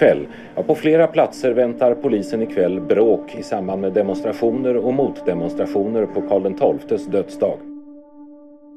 kväll. 0.00 0.26
Ja, 0.54 0.62
på 0.62 0.74
flera 0.74 1.06
platser 1.06 1.52
väntar 1.52 1.94
polisen 1.94 2.42
ikväll 2.42 2.80
bråk 2.80 3.34
i 3.34 3.42
samband 3.42 3.80
med 3.80 3.92
demonstrationer 3.92 4.76
och 4.76 4.94
motdemonstrationer 4.94 6.06
på 6.06 6.22
Karl 6.22 6.78
XIIs 6.88 7.06
dödsdag. 7.06 7.58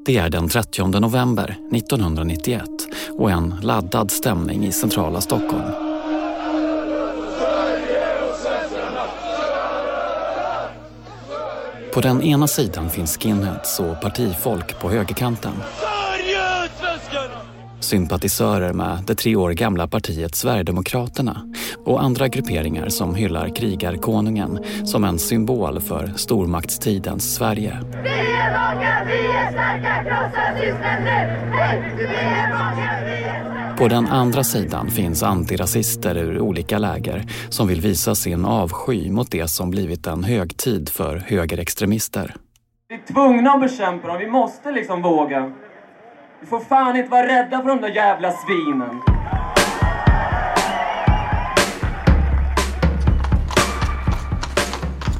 Det 0.06 0.16
är 0.16 0.30
den 0.30 0.48
30 0.48 1.00
november 1.00 1.56
1991 1.72 2.62
och 3.18 3.30
en 3.30 3.54
laddad 3.62 4.10
stämning 4.10 4.64
i 4.64 4.72
centrala 4.72 5.20
Stockholm. 5.20 5.62
På 11.94 12.00
den 12.00 12.22
ena 12.22 12.46
sidan 12.46 12.90
finns 12.90 13.18
skinheads 13.18 13.80
och 13.80 14.00
partifolk 14.00 14.80
på 14.80 14.90
högerkanten. 14.90 15.52
Sympatisörer 17.84 18.72
med 18.72 18.98
det 19.06 19.14
tre 19.14 19.36
år 19.36 19.50
gamla 19.50 19.88
partiet 19.88 20.34
Sverigedemokraterna 20.34 21.52
och 21.84 22.02
andra 22.02 22.28
grupperingar 22.28 22.88
som 22.88 23.14
hyllar 23.14 23.48
krigarkonungen 23.48 24.58
som 24.84 25.04
en 25.04 25.18
symbol 25.18 25.80
för 25.80 26.12
stormaktstidens 26.16 27.34
Sverige. 27.34 27.78
Vi 28.02 28.08
är 28.08 28.74
många, 28.74 29.04
vi 29.06 29.26
är 29.26 29.52
starka, 29.52 30.04
krossa 30.04 30.60
systern 30.60 31.04
nu! 31.04 31.10
Hey! 31.56 31.80
Vi 31.96 32.04
är 32.04 32.48
många, 32.48 33.04
vi 33.04 33.12
är 33.12 33.44
starka. 33.44 33.76
På 33.78 33.88
den 33.88 34.06
andra 34.06 34.44
sidan 34.44 34.90
finns 34.90 35.22
antirasister 35.22 36.16
ur 36.16 36.40
olika 36.40 36.78
läger 36.78 37.24
som 37.48 37.68
vill 37.68 37.80
visa 37.80 38.14
sin 38.14 38.44
avsky 38.44 39.10
mot 39.10 39.30
det 39.30 39.48
som 39.48 39.70
blivit 39.70 40.06
en 40.06 40.24
högtid 40.24 40.88
för 40.88 41.16
högerextremister. 41.16 42.34
Vi 42.88 42.94
är 42.94 43.14
tvungna 43.14 43.50
att 43.50 43.60
bekämpa 43.60 44.08
dem, 44.08 44.18
vi 44.18 44.30
måste 44.30 44.72
liksom 44.72 45.02
våga. 45.02 45.52
Vi 46.44 46.50
får 46.50 46.60
fan 46.60 46.96
inte 46.96 47.10
vara 47.10 47.26
rädda 47.26 47.62
för 47.62 47.68
de 47.68 47.80
där 47.80 47.88
jävla 47.88 48.32
svinen. 48.32 49.00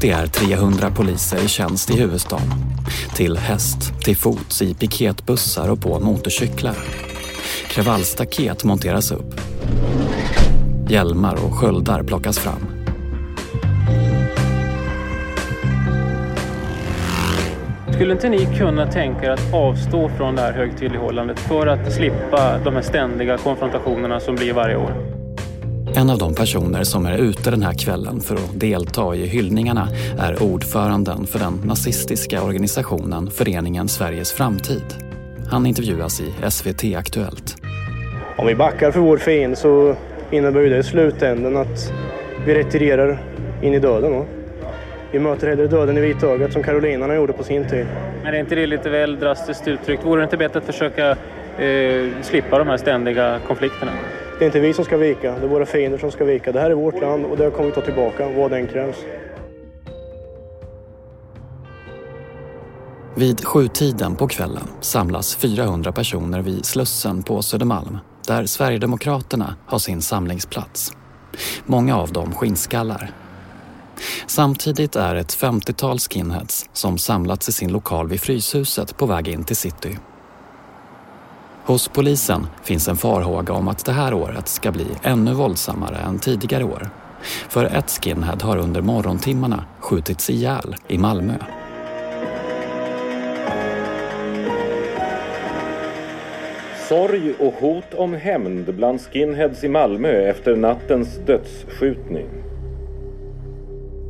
Det 0.01 0.11
är 0.11 0.27
300 0.27 0.91
poliser 0.91 1.45
i 1.45 1.49
tjänst 1.49 1.91
i 1.91 2.01
huvudstaden. 2.01 2.49
Till 3.17 3.37
häst, 3.37 4.05
till 4.05 4.17
fots, 4.17 4.63
i 4.63 4.75
piketbussar 4.75 5.71
och 5.71 5.83
på 5.83 6.01
motorcyklar. 6.01 6.77
Kravallstaket 7.69 8.65
monteras 8.65 9.13
upp. 9.13 9.41
Hjälmar 10.89 11.35
och 11.35 11.55
sköldar 11.55 12.03
plockas 12.03 12.39
fram. 12.39 12.74
Skulle 17.95 18.13
inte 18.13 18.29
ni 18.29 18.47
kunna 18.59 18.87
tänka 18.87 19.27
er 19.27 19.31
att 19.31 19.55
avstå 19.55 20.09
från 20.09 20.35
det 20.35 20.41
här 20.43 20.53
högtidlighållandet 20.53 21.39
för 21.39 21.67
att 21.67 21.93
slippa 21.93 22.59
de 22.65 22.75
här 22.75 22.83
ständiga 22.83 23.39
konfrontationerna 23.39 24.21
som 24.21 24.35
blir 24.35 24.53
varje 24.53 24.77
år? 24.77 24.93
En 25.97 26.11
av 26.11 26.19
de 26.19 26.35
personer 26.35 26.85
som 26.85 27.07
är 27.07 27.19
ute 27.19 27.51
den 27.51 27.63
här 27.63 27.73
kvällen 27.73 28.21
för 28.21 28.35
att 28.35 28.61
delta 28.61 29.15
i 29.15 29.27
hyllningarna 29.27 29.89
är 30.19 30.43
ordföranden 30.43 31.27
för 31.27 31.39
den 31.39 31.61
nazistiska 31.65 32.43
organisationen 32.43 33.31
Föreningen 33.31 33.89
Sveriges 33.89 34.33
framtid. 34.33 34.85
Han 35.51 35.67
intervjuas 35.67 36.21
i 36.21 36.51
SVT 36.51 36.85
Aktuellt. 36.97 37.57
Om 38.39 38.47
vi 38.47 38.55
backar 38.55 38.91
för 38.91 39.01
vår 39.01 39.19
fiende 39.19 39.57
så 39.57 39.97
innebär 40.31 40.61
det 40.61 40.79
i 40.79 40.83
slutändan 40.83 41.57
att 41.57 41.93
vi 42.47 42.55
retirerar 42.55 43.23
in 43.63 43.75
i 43.75 43.79
döden. 43.79 44.25
Vi 45.15 45.21
möter 45.21 45.49
hellre 45.49 45.67
döden 45.67 45.99
i 45.99 46.01
vitögat 46.01 46.53
som 46.53 46.63
karolinarna 46.63 47.15
gjorde 47.15 47.33
på 47.33 47.45
sin 47.45 47.69
tid. 47.69 47.87
Men 48.23 48.35
är 48.35 48.41
inte 48.41 48.55
det 48.55 48.67
lite 48.67 48.91
väl 48.91 49.21
drastiskt 49.21 49.69
uttryckt? 49.69 50.05
Vore 50.05 50.21
det 50.21 50.25
inte 50.25 50.37
bättre 50.37 50.59
att 50.59 50.65
försöka 50.65 51.11
eh, 51.59 52.23
slippa 52.23 52.59
de 52.59 52.69
här 52.69 52.77
ständiga 52.77 53.41
konflikterna? 53.47 53.93
Det 54.39 54.45
är 54.45 54.47
inte 54.47 54.61
vi 54.61 54.73
som 54.73 54.85
ska 54.85 54.97
vika, 54.97 55.33
det 55.39 55.47
är 55.47 55.49
våra 55.49 55.67
fiender 55.67 55.99
som 55.99 56.11
ska 56.11 56.25
vika. 56.25 56.53
Det 56.53 56.61
här 56.61 56.71
är 56.71 56.75
vårt 56.75 57.01
land 57.01 57.25
och 57.25 57.37
det 57.37 57.51
kommer 57.51 57.69
vi 57.69 57.75
ta 57.75 57.81
tillbaka, 57.81 58.29
vad 58.29 58.51
den 58.51 58.67
krävs. 58.67 58.97
Vid 63.17 63.45
sjutiden 63.45 64.17
på 64.17 64.29
kvällen 64.29 64.69
samlas 64.81 65.37
400 65.37 65.93
personer 65.93 66.43
vid 66.43 66.65
Slussen 66.65 67.23
på 67.23 67.43
Södermalm 67.43 67.99
där 68.27 68.47
Sverigedemokraterna 68.47 69.57
har 69.67 69.79
sin 69.79 70.03
samlingsplats. 70.03 70.93
Många 71.67 71.97
av 71.97 72.13
dem 72.13 72.33
skinnskallar 72.33 73.24
Samtidigt 74.27 74.97
är 74.97 75.15
ett 75.15 75.37
50-tal 75.37 75.99
skinheads 75.99 76.69
som 76.73 76.99
samlats 76.99 77.49
i 77.49 77.53
sin 77.53 77.73
lokal 77.73 78.09
vid 78.09 78.21
Fryshuset 78.21 78.97
på 78.97 79.07
väg 79.07 79.29
in 79.29 79.45
till 79.45 79.57
city. 79.57 79.99
Hos 81.65 81.89
polisen 81.89 82.47
finns 82.63 82.89
en 82.89 82.97
farhåga 82.97 83.53
om 83.53 83.69
att 83.69 83.85
det 83.85 83.93
här 83.93 84.15
året 84.15 84.49
ska 84.49 84.73
bli 84.73 84.87
ännu 85.03 85.33
våldsammare 85.33 85.97
än 85.97 86.19
tidigare 86.19 86.65
år. 86.65 86.91
För 87.49 87.65
ett 87.65 87.91
skinhead 87.91 88.39
har 88.43 88.57
under 88.57 88.83
morgontimmarna 88.83 89.65
skjutits 89.81 90.31
ihjäl 90.31 90.77
i 90.89 90.99
Malmö. 90.99 91.35
Sorg 96.89 97.35
och 97.39 97.55
hot 97.55 97.95
om 97.95 98.15
hämnd 98.15 98.75
bland 98.75 99.01
skinheads 99.01 99.65
i 99.65 99.69
Malmö 99.69 100.09
efter 100.09 100.57
nattens 100.57 101.19
dödsskjutning. 101.27 102.44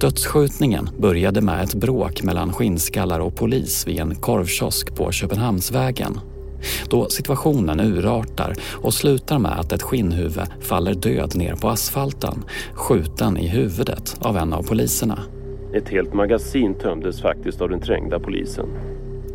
Dödsskjutningen 0.01 0.89
började 0.99 1.41
med 1.41 1.65
ett 1.65 1.75
bråk 1.75 2.23
mellan 2.23 2.53
skinnskallar 2.53 3.21
och 3.21 3.37
polis 3.37 3.87
vid 3.87 4.01
en 4.01 4.15
korvkiosk 4.15 4.95
på 4.95 5.13
Köpenhamnsvägen. 5.13 6.21
Då 6.91 7.09
situationen 7.09 7.81
urartar 7.81 8.55
och 8.83 8.95
slutar 8.95 9.39
med 9.39 9.61
att 9.61 9.73
ett 9.73 9.83
skinnhuvud 9.83 10.49
faller 10.61 10.95
död 10.95 11.37
ner 11.37 11.55
på 11.55 11.69
asfalten, 11.69 12.45
skjuten 12.75 13.37
i 13.37 13.49
huvudet 13.49 14.17
av 14.21 14.37
en 14.37 14.53
av 14.53 14.63
poliserna. 14.63 15.19
Ett 15.75 15.89
helt 15.89 16.15
magasin 16.15 16.75
tömdes 16.75 17.21
faktiskt 17.21 17.61
av 17.61 17.69
den 17.69 17.81
trängda 17.81 18.21
polisen. 18.21 18.67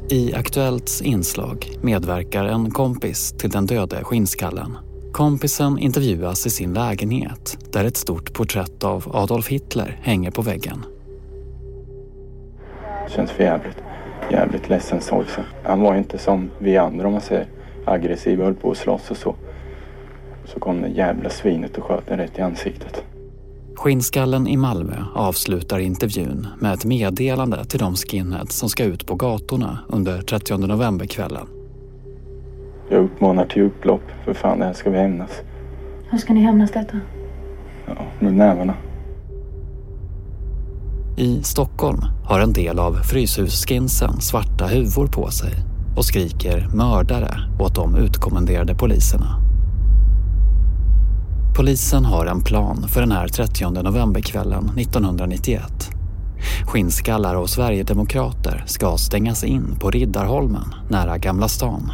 I 0.10 0.34
Aktuellts 0.34 1.02
inslag 1.02 1.70
medverkar 1.82 2.46
en 2.46 2.72
kompis 2.72 3.32
till 3.32 3.50
den 3.50 3.66
döde 3.66 4.04
skinnskallen. 4.04 4.78
Kompisen 5.12 5.80
intervjuas 5.80 6.46
i 6.46 6.50
sin 6.50 6.74
lägenhet 6.74 7.58
där 7.72 7.86
ett 7.86 7.98
stort 7.98 8.34
porträtt 8.34 8.84
av 8.84 9.16
Adolf 9.16 9.48
Hitler 9.48 10.00
hänger 10.02 10.32
på 10.32 10.42
väggen. 10.42 10.86
Det 13.08 13.14
känns 13.16 13.32
för 13.32 13.44
jävligt, 13.44 13.78
jävligt 14.32 14.70
ledsen 14.70 15.02
sorgsen. 15.02 15.44
Han 15.64 15.82
var 15.82 15.96
inte 15.96 16.18
som 16.18 16.50
vi 16.60 16.78
andra 16.78 17.08
om 17.08 17.12
man 17.12 17.22
säger 17.22 17.48
aggressiv 17.86 18.40
och 18.40 18.46
höll 18.46 18.56
på 18.56 18.72
att 18.72 18.78
slåss 18.78 19.12
och 19.12 19.18
så. 19.18 19.36
Så 20.46 20.60
kom 20.60 20.82
det 20.82 20.88
jävla 20.88 21.30
svinet 21.30 21.78
och 21.78 21.84
sköt 21.84 22.10
en 22.10 22.18
rätt 22.18 22.40
i 22.40 22.42
ansiktet. 22.42 23.04
Skinnskallen 23.76 24.48
i 24.48 24.58
Malmö 24.58 25.04
avslutar 25.16 25.80
intervjun 25.80 26.48
med 26.60 26.74
ett 26.74 26.86
meddelande 26.86 27.66
till 27.66 27.80
de 27.80 27.96
skinheads 27.96 28.56
som 28.56 28.70
ska 28.70 28.84
ut 28.84 29.08
på 29.08 29.16
gatorna 29.16 29.80
under 29.90 30.22
30 30.22 30.58
novemberkvällen. 30.58 31.59
Jag 32.90 33.04
uppmanar 33.04 33.46
till 33.46 33.62
upplopp. 33.62 34.02
För 34.26 34.34
fan, 34.34 34.60
det 34.60 34.66
här 34.66 34.74
ska 34.74 34.90
vi 34.90 34.98
hämnas. 34.98 35.32
Hur 36.10 36.18
ska 36.18 36.34
ni 36.34 36.42
hämnas 36.42 36.72
detta? 36.72 36.98
Ja, 37.86 37.96
med 38.20 38.34
nävarna. 38.34 38.74
I 41.18 41.44
Stockholm 41.44 42.00
har 42.26 42.40
en 42.40 42.54
del 42.54 42.80
av 42.80 42.94
Fryshusskinsen 42.94 44.22
svarta 44.22 44.66
huvor 44.66 45.08
på 45.08 45.32
sig 45.32 45.54
och 45.98 46.06
skriker 46.06 46.68
mördare 46.74 47.30
åt 47.60 47.76
de 47.76 47.96
utkommenderade 47.96 48.76
poliserna. 48.76 49.36
Polisen 51.56 52.06
har 52.06 52.26
en 52.26 52.44
plan 52.44 52.86
för 52.88 53.02
den 53.02 53.12
här 53.12 53.28
30 53.28 53.70
novemberkvällen 53.84 54.72
1991. 54.78 55.62
Skinnskallar 56.66 57.36
och 57.36 57.50
Sverigedemokrater 57.50 58.64
ska 58.68 58.98
stängas 58.98 59.44
in 59.44 59.76
på 59.80 59.92
Riddarholmen 59.92 60.74
nära 60.90 61.18
Gamla 61.18 61.48
stan 61.48 61.92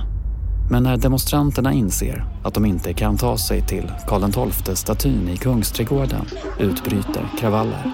men 0.70 0.84
när 0.84 0.98
demonstranterna 0.98 1.74
inser 1.74 2.26
att 2.44 2.54
de 2.54 2.66
inte 2.66 2.94
kan 2.94 3.18
ta 3.18 3.38
sig 3.38 3.68
till 3.68 3.92
Karl 4.08 4.52
XII-statyn 4.52 5.30
i 5.30 5.38
Kungsträdgården 5.38 6.26
utbryter 6.60 7.28
kravaller. 7.40 7.92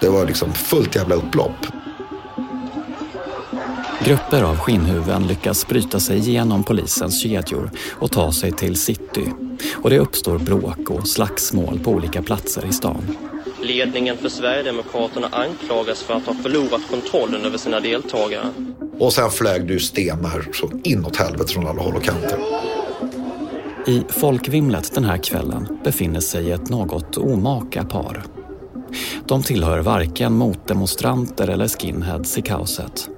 Det 0.00 0.08
var 0.08 0.26
liksom 0.26 0.52
fullt 0.52 0.96
jävla 0.96 1.14
upplopp. 1.14 1.66
Grupper 4.04 4.42
av 4.42 4.56
skinnhuvuden 4.56 5.26
lyckas 5.26 5.66
bryta 5.66 6.00
sig 6.00 6.18
igenom 6.18 6.64
polisens 6.64 7.22
kedjor 7.22 7.70
och 7.92 8.10
ta 8.10 8.32
sig 8.32 8.52
till 8.52 8.76
city. 8.76 9.32
Och 9.74 9.90
det 9.90 9.98
uppstår 9.98 10.38
bråk 10.38 10.90
och 10.90 11.08
slagsmål 11.08 11.78
på 11.78 11.90
olika 11.90 12.22
platser 12.22 12.66
i 12.66 12.72
stan. 12.72 13.16
Ledningen 13.64 14.16
för 14.16 14.28
Sverigedemokraterna 14.28 15.28
anklagas 15.32 16.02
för 16.02 16.14
att 16.14 16.26
ha 16.26 16.34
förlorat 16.34 16.80
kontrollen 16.90 17.44
över 17.44 17.58
sina 17.58 17.80
deltagare. 17.80 18.46
Och 18.98 19.12
sen 19.12 19.30
flög 19.30 19.66
du 19.66 19.80
stenar 19.80 20.48
så 20.52 20.70
inåt 20.84 21.16
helvete 21.16 21.52
från 21.52 21.66
alla 21.66 21.82
håll 21.82 21.96
och 21.96 22.02
kanter. 22.02 22.38
I 23.86 24.02
folkvimlet 24.08 24.94
den 24.94 25.04
här 25.04 25.16
kvällen 25.16 25.78
befinner 25.84 26.20
sig 26.20 26.52
ett 26.52 26.68
något 26.68 27.16
omaka 27.16 27.84
par. 27.84 28.22
De 29.26 29.42
tillhör 29.42 29.78
varken 29.78 30.32
motdemonstranter 30.32 31.48
eller 31.48 31.68
skinheads 31.68 32.38
i 32.38 32.42
kaoset. 32.42 33.08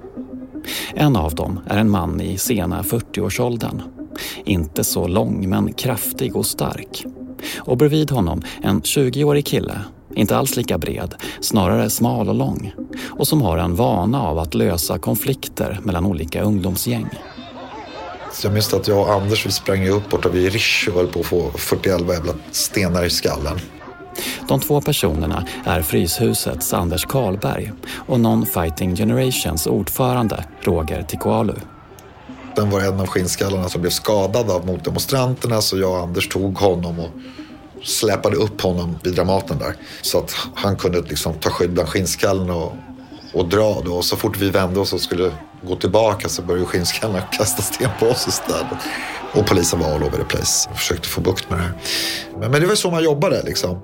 En 0.93 1.15
av 1.15 1.35
dem 1.35 1.59
är 1.67 1.77
en 1.77 1.89
man 1.89 2.21
i 2.21 2.37
sena 2.37 2.81
40-årsåldern. 2.81 3.81
Inte 4.45 4.83
så 4.83 5.07
lång 5.07 5.49
men 5.49 5.73
kraftig 5.73 6.35
och 6.35 6.45
stark. 6.45 7.05
Och 7.57 7.77
bredvid 7.77 8.11
honom 8.11 8.41
en 8.61 8.81
20-årig 8.81 9.45
kille, 9.45 9.81
inte 10.17 10.37
alls 10.37 10.55
lika 10.55 10.77
bred, 10.77 11.15
snarare 11.41 11.89
smal 11.89 12.29
och 12.29 12.35
lång 12.35 12.73
och 13.09 13.27
som 13.27 13.41
har 13.41 13.57
en 13.57 13.75
vana 13.75 14.21
av 14.21 14.39
att 14.39 14.53
lösa 14.53 14.99
konflikter 14.99 15.79
mellan 15.83 16.05
olika 16.05 16.41
ungdomsgäng. 16.41 17.07
Så 18.33 18.47
jag 18.47 18.53
minns 18.53 18.73
att 18.73 18.87
jag 18.87 18.99
och 18.99 19.13
Anders 19.13 19.45
vi 19.45 19.51
sprang 19.51 19.87
upp 19.87 20.09
borta 20.09 20.29
vid 20.29 20.51
Rish 20.51 20.87
och 20.89 20.95
höll 20.95 21.07
på 21.07 21.19
att 21.19 21.25
få 21.25 21.51
41 21.51 22.01
jävla 22.09 22.33
stenar 22.51 23.03
i 23.03 23.09
skallen. 23.09 23.59
De 24.47 24.59
två 24.59 24.81
personerna 24.81 25.47
är 25.65 25.81
Fryshusets 25.81 26.73
Anders 26.73 27.05
Karlberg 27.05 27.71
och 28.07 28.19
Non-Fighting 28.19 28.95
Generations 28.95 29.67
ordförande 29.67 30.45
Roger 30.61 31.03
Tikoalu. 31.03 31.53
Den 32.55 32.69
var 32.69 32.81
en 32.81 32.99
av 32.99 33.07
skinnskallarna 33.07 33.69
som 33.69 33.81
blev 33.81 33.91
skadad 33.91 34.51
av 34.51 34.65
motdemonstranterna 34.65 35.61
så 35.61 35.77
jag 35.77 35.91
och 35.91 35.99
Anders 35.99 36.27
tog 36.27 36.57
honom 36.57 36.99
och 36.99 37.09
släpade 37.83 38.35
upp 38.35 38.61
honom 38.61 38.99
vid 39.03 39.15
Dramaten 39.15 39.57
där. 39.57 39.75
Så 40.01 40.17
att 40.17 40.35
han 40.55 40.75
kunde 40.75 41.01
liksom 41.01 41.33
ta 41.33 41.49
skydd 41.49 41.73
bland 41.73 41.89
skinnskallen 41.89 42.49
och, 42.49 42.73
och 43.33 43.49
dra. 43.49 43.81
Då. 43.85 43.93
Och 43.93 44.05
så 44.05 44.15
fort 44.15 44.37
vi 44.37 44.49
vände 44.49 44.79
oss 44.79 44.93
och 44.93 45.01
skulle 45.01 45.31
gå 45.61 45.75
tillbaka 45.75 46.29
så 46.29 46.41
började 46.41 46.65
skinnskallarna 46.65 47.21
kasta 47.31 47.61
sten 47.61 47.89
på 47.99 48.05
oss 48.05 48.27
istället. 48.27 48.77
Och 49.33 49.45
polisen 49.45 49.79
var 49.79 49.87
all 49.87 50.03
over 50.03 50.17
the 50.17 50.23
place 50.23 50.69
och 50.69 50.77
försökte 50.77 51.07
få 51.07 51.21
bukt 51.21 51.49
med 51.49 51.59
det 51.59 51.63
här. 51.63 51.73
Men, 52.39 52.51
men 52.51 52.61
det 52.61 52.67
var 52.67 52.75
så 52.75 52.91
man 52.91 53.03
jobbade 53.03 53.43
liksom. 53.43 53.79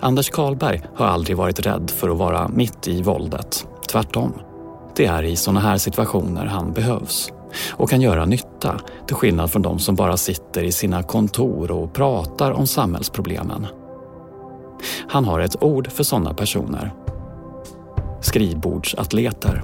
Anders 0.00 0.30
Karlberg 0.30 0.82
har 0.94 1.06
aldrig 1.06 1.36
varit 1.36 1.60
rädd 1.60 1.90
för 1.96 2.08
att 2.08 2.16
vara 2.16 2.48
mitt 2.48 2.88
i 2.88 3.02
våldet. 3.02 3.66
Tvärtom. 3.88 4.34
Det 4.96 5.06
är 5.06 5.22
i 5.22 5.36
sådana 5.36 5.60
här 5.60 5.78
situationer 5.78 6.46
han 6.46 6.72
behövs 6.72 7.32
och 7.70 7.90
kan 7.90 8.00
göra 8.00 8.24
nytta 8.24 8.80
till 9.06 9.16
skillnad 9.16 9.50
från 9.50 9.62
de 9.62 9.78
som 9.78 9.94
bara 9.94 10.16
sitter 10.16 10.64
i 10.64 10.72
sina 10.72 11.02
kontor 11.02 11.70
och 11.70 11.92
pratar 11.92 12.52
om 12.52 12.66
samhällsproblemen. 12.66 13.66
Han 15.08 15.24
har 15.24 15.40
ett 15.40 15.62
ord 15.62 15.92
för 15.92 16.04
sådana 16.04 16.34
personer. 16.34 16.92
Skrivbordsatleter. 18.20 19.62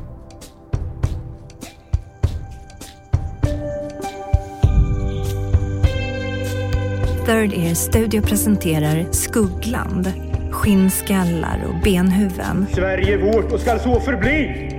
Third 7.26 7.52
Ear 7.52 7.74
Studio 7.74 8.22
presenterar 8.22 9.06
Skuggland, 9.12 10.12
skinnskallar 10.50 11.64
och 11.68 11.82
benhuvuden. 11.84 12.66
Sverige 12.72 13.14
är 13.14 13.32
vårt 13.32 13.52
och 13.52 13.60
skall 13.60 13.80
så 13.80 14.00
förbli. 14.00 14.75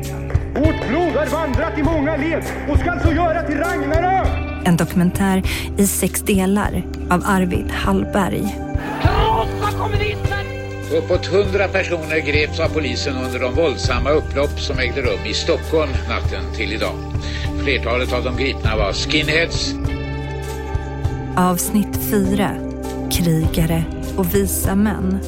Vårt 0.57 0.87
blod 0.87 1.13
har 1.15 1.25
vandrat 1.25 1.77
i 1.77 1.83
många 1.83 2.17
led 2.17 2.43
och 2.69 2.79
skall 2.79 2.99
så 2.99 3.11
göra 3.11 3.43
till 3.43 3.57
Ragnarök. 3.57 4.27
En 4.65 4.77
dokumentär 4.77 5.43
i 5.77 5.87
sex 5.87 6.21
delar 6.21 6.83
av 7.09 7.23
Arvid 7.25 7.71
Hallberg. 7.71 8.55
Krossa 9.01 9.77
kommunismen! 9.77 10.45
Uppåt 10.97 11.25
hundra 11.25 11.67
personer 11.67 12.19
greps 12.19 12.59
av 12.59 12.69
polisen 12.69 13.15
under 13.25 13.39
de 13.39 13.53
våldsamma 13.53 14.09
upplopp 14.09 14.59
som 14.59 14.79
ägde 14.79 15.01
rum 15.01 15.25
i 15.25 15.33
Stockholm 15.33 15.91
natten 16.09 16.53
till 16.55 16.73
idag. 16.73 16.95
Flertalet 17.63 18.13
av 18.13 18.23
de 18.23 18.37
gripna 18.37 18.77
var 18.77 18.93
skinheads. 18.93 19.73
Avsnitt 21.35 21.99
4. 22.09 22.49
Krigare 23.11 23.83
och 24.17 24.35
visa 24.35 24.75
män. 24.75 25.19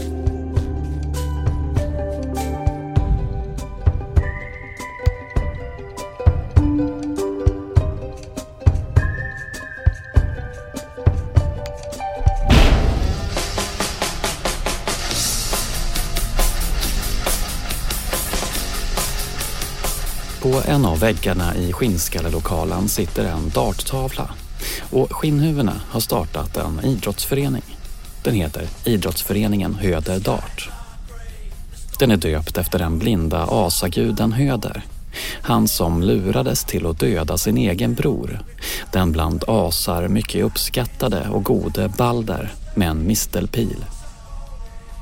På 20.42 20.62
en 20.66 20.86
av 20.86 21.00
väggarna 21.00 21.56
i 21.56 21.74
skinnskallelokalen 21.74 22.90
sitter 22.90 23.26
en 23.26 23.50
darttavla 23.50 24.30
och 24.92 25.14
Skinnhuvudena 25.14 25.82
har 25.90 26.00
startat 26.00 26.58
en 26.58 26.86
idrottsförening. 26.86 27.78
Den 28.24 28.36
heter 28.36 28.68
Idrottsföreningen 28.84 29.76
Höder 29.76 30.20
Dart. 30.20 30.70
Den 32.00 32.12
är 32.12 32.18
döpt 32.18 32.58
efter 32.58 32.80
den 32.80 33.00
blinda 33.00 33.48
asaguden 33.50 34.32
Höder. 34.32 34.84
Han 35.42 35.68
som 35.68 36.04
lurades 36.04 36.64
till 36.64 36.86
att 36.86 37.00
döda 37.00 37.38
sin 37.38 37.58
egen 37.58 37.94
bror. 37.94 38.40
Den 38.92 39.12
bland 39.12 39.44
asar 39.48 40.08
mycket 40.08 40.44
uppskattade 40.44 41.30
och 41.30 41.44
gode 41.44 41.90
Balder 41.98 42.54
med 42.76 42.90
en 42.90 43.08
mistelpil. 43.08 43.86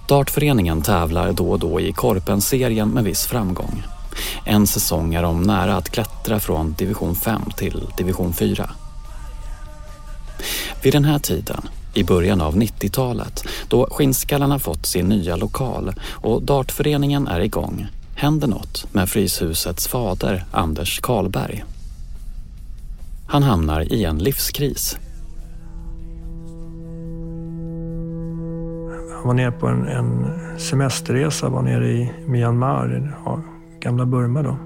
Dartföreningen 0.08 0.82
tävlar 0.82 1.34
då 1.34 1.52
och 1.52 1.60
då 1.60 1.82
i 1.82 1.94
Korpen-serien 1.94 2.90
med 2.90 3.04
viss 3.04 3.26
framgång. 3.26 3.84
En 4.46 4.68
säsong 4.68 5.14
är 5.14 5.22
de 5.22 5.42
nära 5.42 5.76
att 5.76 5.90
klättra 5.90 6.40
från 6.40 6.74
division 6.74 7.16
5 7.16 7.42
till 7.58 7.84
division 7.98 8.34
4. 8.34 8.70
Vid 10.84 10.94
den 10.94 11.06
här 11.06 11.20
tiden, 11.20 11.62
i 11.94 12.04
början 12.04 12.42
av 12.42 12.56
90-talet, 12.56 13.48
då 13.68 13.88
Skinnskallarna 13.92 14.60
fått 14.60 14.86
sin 14.86 15.08
nya 15.08 15.36
lokal 15.36 15.94
och 16.12 16.44
dartföreningen 16.44 17.28
är 17.28 17.40
igång, 17.40 17.88
händer 18.16 18.48
något 18.48 18.88
med 18.94 19.10
Fryshusets 19.10 19.88
fader 19.88 20.46
Anders 20.52 21.00
Karlberg. 21.00 21.64
Han 23.28 23.44
hamnar 23.44 23.94
i 23.94 24.06
en 24.06 24.18
livskris. 24.18 24.98
Han 29.14 29.28
var 29.28 29.34
nere 29.34 29.52
på 29.52 29.68
en, 29.68 29.88
en 29.88 30.26
semesterresa, 30.60 31.50
var 31.50 31.62
nere 31.62 31.88
i 31.88 32.12
Myanmar, 32.28 33.18
gamla 33.80 34.06
Burma 34.06 34.42
då. 34.42 34.58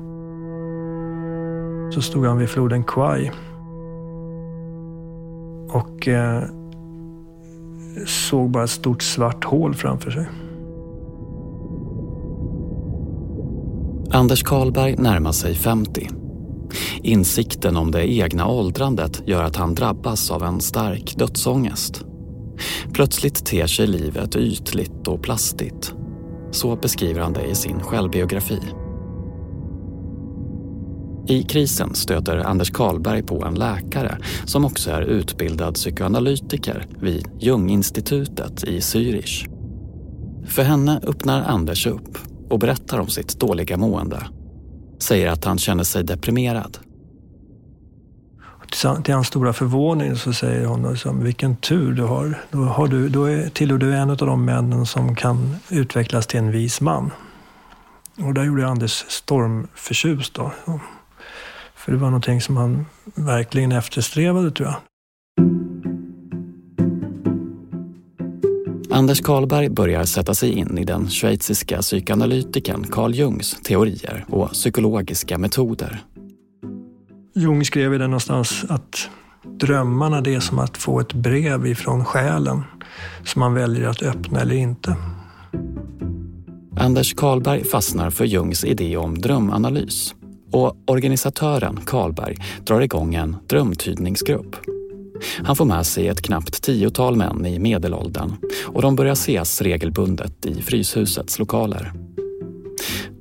Så 1.91 2.01
stod 2.01 2.25
han 2.25 2.37
vid 2.37 2.49
floden 2.49 2.83
Kwai 2.83 3.31
och 5.69 6.07
eh, 6.07 6.43
såg 8.05 8.49
bara 8.49 8.63
ett 8.63 8.69
stort 8.69 9.01
svart 9.01 9.43
hål 9.43 9.73
framför 9.73 10.11
sig. 10.11 10.27
Anders 14.13 14.43
Karlberg 14.43 14.95
närmar 14.97 15.31
sig 15.31 15.55
50. 15.55 16.09
Insikten 17.03 17.77
om 17.77 17.91
det 17.91 18.13
egna 18.13 18.47
åldrandet 18.47 19.24
gör 19.25 19.43
att 19.43 19.55
han 19.55 19.75
drabbas 19.75 20.31
av 20.31 20.43
en 20.43 20.62
stark 20.62 21.15
dödsångest. 21.17 22.05
Plötsligt 22.93 23.45
ter 23.45 23.67
sig 23.67 23.88
livet 23.88 24.36
ytligt 24.36 25.07
och 25.07 25.21
plastigt. 25.21 25.93
Så 26.51 26.75
beskriver 26.75 27.21
han 27.21 27.33
det 27.33 27.45
i 27.45 27.55
sin 27.55 27.79
självbiografi. 27.79 28.59
I 31.27 31.43
krisen 31.43 31.95
stöter 31.95 32.37
Anders 32.37 32.71
Karlberg 32.71 33.23
på 33.23 33.45
en 33.45 33.55
läkare 33.55 34.17
som 34.45 34.65
också 34.65 34.91
är 34.91 35.01
utbildad 35.01 35.75
psykoanalytiker 35.75 36.85
vid 36.99 37.27
Ljunginstitutet 37.39 38.63
i 38.63 38.79
Zürich. 38.79 39.47
För 40.47 40.63
henne 40.63 41.01
öppnar 41.03 41.41
Anders 41.41 41.87
upp 41.87 42.17
och 42.49 42.59
berättar 42.59 42.99
om 42.99 43.07
sitt 43.07 43.39
dåliga 43.39 43.77
mående. 43.77 44.27
Säger 44.99 45.29
att 45.29 45.45
han 45.45 45.57
känner 45.57 45.83
sig 45.83 46.03
deprimerad. 46.03 46.77
Till 49.03 49.13
hans 49.13 49.27
stora 49.27 49.53
förvåning 49.53 50.15
så 50.15 50.33
säger 50.33 50.65
hon 50.65 50.91
liksom, 50.91 51.23
vilken 51.23 51.55
tur 51.55 51.91
du 51.91 52.03
har. 52.03 52.39
Då, 52.51 52.57
har 52.57 52.87
du, 52.87 53.09
då 53.09 53.25
är, 53.25 53.49
tillhör 53.49 53.77
du 53.77 53.95
en 53.95 54.09
av 54.09 54.17
de 54.17 54.45
männen 54.45 54.85
som 54.85 55.15
kan 55.15 55.55
utvecklas 55.69 56.27
till 56.27 56.39
en 56.39 56.51
vis 56.51 56.81
man. 56.81 57.11
Och 58.17 58.33
där 58.33 58.43
gjorde 58.43 58.67
Anders 58.67 59.05
stormförtjust. 59.07 60.33
Då. 60.33 60.51
För 61.85 61.91
det 61.91 61.97
var 61.97 62.07
någonting 62.07 62.41
som 62.41 62.57
han 62.57 62.85
verkligen 63.15 63.71
eftersträvade 63.71 64.51
tror 64.51 64.69
jag. 64.69 64.77
Anders 68.91 69.21
Karlberg 69.21 69.69
börjar 69.69 70.05
sätta 70.05 70.33
sig 70.33 70.51
in 70.51 70.77
i 70.77 70.85
den 70.85 71.09
schweiziska 71.09 71.81
psykoanalytikern 71.81 72.83
Carl 72.83 73.13
Jungs 73.13 73.57
teorier 73.63 74.25
och 74.29 74.51
psykologiska 74.51 75.38
metoder. 75.38 76.03
Jung 77.35 77.65
skrev 77.65 77.93
i 77.93 77.97
den 77.97 78.09
någonstans 78.09 78.65
att 78.69 79.09
drömmarna 79.43 80.21
det 80.21 80.35
är 80.35 80.39
som 80.39 80.59
att 80.59 80.77
få 80.77 81.00
ett 81.00 81.13
brev 81.13 81.67
ifrån 81.67 82.05
själen 82.05 82.63
som 83.23 83.39
man 83.39 83.53
väljer 83.53 83.88
att 83.88 84.01
öppna 84.01 84.39
eller 84.39 84.55
inte. 84.55 84.95
Anders 86.77 87.13
Karlberg 87.13 87.63
fastnar 87.63 88.09
för 88.09 88.25
Jungs 88.25 88.63
idé 88.63 88.97
om 88.97 89.21
drömanalys 89.21 90.15
och 90.51 90.77
organisatören 90.88 91.79
Karlberg 91.86 92.38
drar 92.63 92.81
igång 92.81 93.15
en 93.15 93.36
drömtydningsgrupp. 93.48 94.55
Han 95.43 95.55
får 95.55 95.65
med 95.65 95.86
sig 95.86 96.08
ett 96.08 96.22
knappt 96.22 96.63
tiotal 96.63 97.15
män 97.15 97.46
i 97.46 97.60
medelåldern 97.60 98.31
och 98.65 98.81
de 98.81 98.96
börjar 98.96 99.13
ses 99.13 99.62
regelbundet 99.62 100.46
i 100.46 100.62
Fryshusets 100.62 101.39
lokaler. 101.39 101.93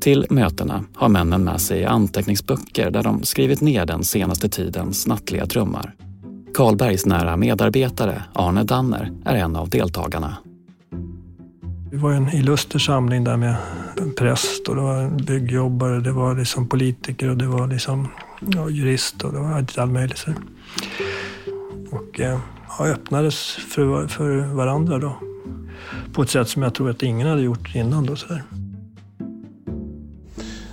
Till 0.01 0.27
mötena 0.31 0.85
har 0.95 1.09
männen 1.09 1.45
med 1.45 1.61
sig 1.61 1.85
anteckningsböcker 1.85 2.91
där 2.91 3.03
de 3.03 3.23
skrivit 3.23 3.61
ner 3.61 3.87
den 3.87 4.05
senaste 4.05 4.49
tidens 4.49 5.07
nattliga 5.07 5.45
drömmar. 5.45 5.95
Karlbergs 6.55 7.07
nära 7.07 7.37
medarbetare 7.37 8.23
Arne 8.35 8.65
Danner 8.65 9.13
är 9.25 9.35
en 9.35 9.57
av 9.57 9.69
deltagarna. 9.69 10.37
Vi 11.93 11.97
var 11.97 12.13
en 12.13 12.29
illuster 12.35 12.79
samling 12.79 13.25
där 13.25 13.37
med 13.37 13.57
präst 14.17 14.69
och 14.69 14.75
det 14.75 14.81
var 14.81 15.11
byggjobbare, 15.11 16.01
det 16.01 16.13
var 16.13 16.37
liksom 16.37 16.69
politiker 16.69 17.29
och 17.29 17.37
det 17.37 17.47
var 17.47 17.67
liksom 17.67 18.09
ja, 18.55 18.71
jurist 18.71 19.25
och 19.25 19.33
det 19.33 19.39
var 19.39 19.53
allt 19.53 19.91
möjligt. 19.93 20.25
Och 21.91 22.21
eh, 22.21 22.39
ja, 22.79 22.87
öppnades 22.87 23.57
för, 23.69 24.07
för 24.09 24.55
varandra 24.55 24.99
då. 24.99 25.17
På 26.13 26.23
ett 26.23 26.31
sätt 26.31 26.49
som 26.49 26.63
jag 26.63 26.75
tror 26.75 26.91
att 26.91 27.03
ingen 27.03 27.29
hade 27.29 27.43
gjort 27.43 27.75
innan. 27.75 28.07
Då, 28.07 28.17
så 28.17 28.27
där. 28.27 28.43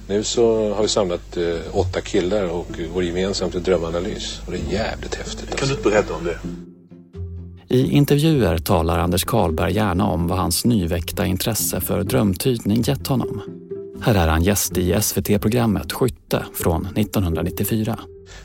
Nu 0.08 0.24
så 0.24 0.74
har 0.74 0.82
vi 0.82 0.88
samlat 0.88 1.38
eh, 1.38 1.44
åtta 1.72 2.02
killar 2.02 2.50
och 2.50 2.80
går 2.94 3.04
gemensamt 3.04 3.52
till 3.52 3.64
drömanalys. 3.64 4.42
Och 4.46 4.52
det 4.52 4.58
är 4.58 4.72
jävligt 4.72 5.16
häftigt. 5.16 5.56
Kan 5.56 5.68
du 5.68 5.74
inte 5.74 5.90
berätta 5.90 6.14
om 6.14 6.24
det? 6.24 6.40
I 7.70 7.92
intervjuer 7.92 8.58
talar 8.58 9.00
Anders 9.00 9.26
Karlberg 9.26 9.74
gärna 9.74 10.08
om 10.08 10.28
vad 10.28 10.38
hans 10.38 10.66
nyväckta 10.66 11.26
intresse 11.26 11.82
för 11.82 12.04
drömtydning 12.04 12.82
gett 12.82 13.08
honom. 13.08 13.42
Här 14.02 14.16
är 14.16 14.28
han 14.28 14.44
gäst 14.44 14.78
i 14.78 15.02
SVT-programmet 15.02 15.94
Skytte 15.94 16.46
från 16.54 16.86
1994. 16.86 18.00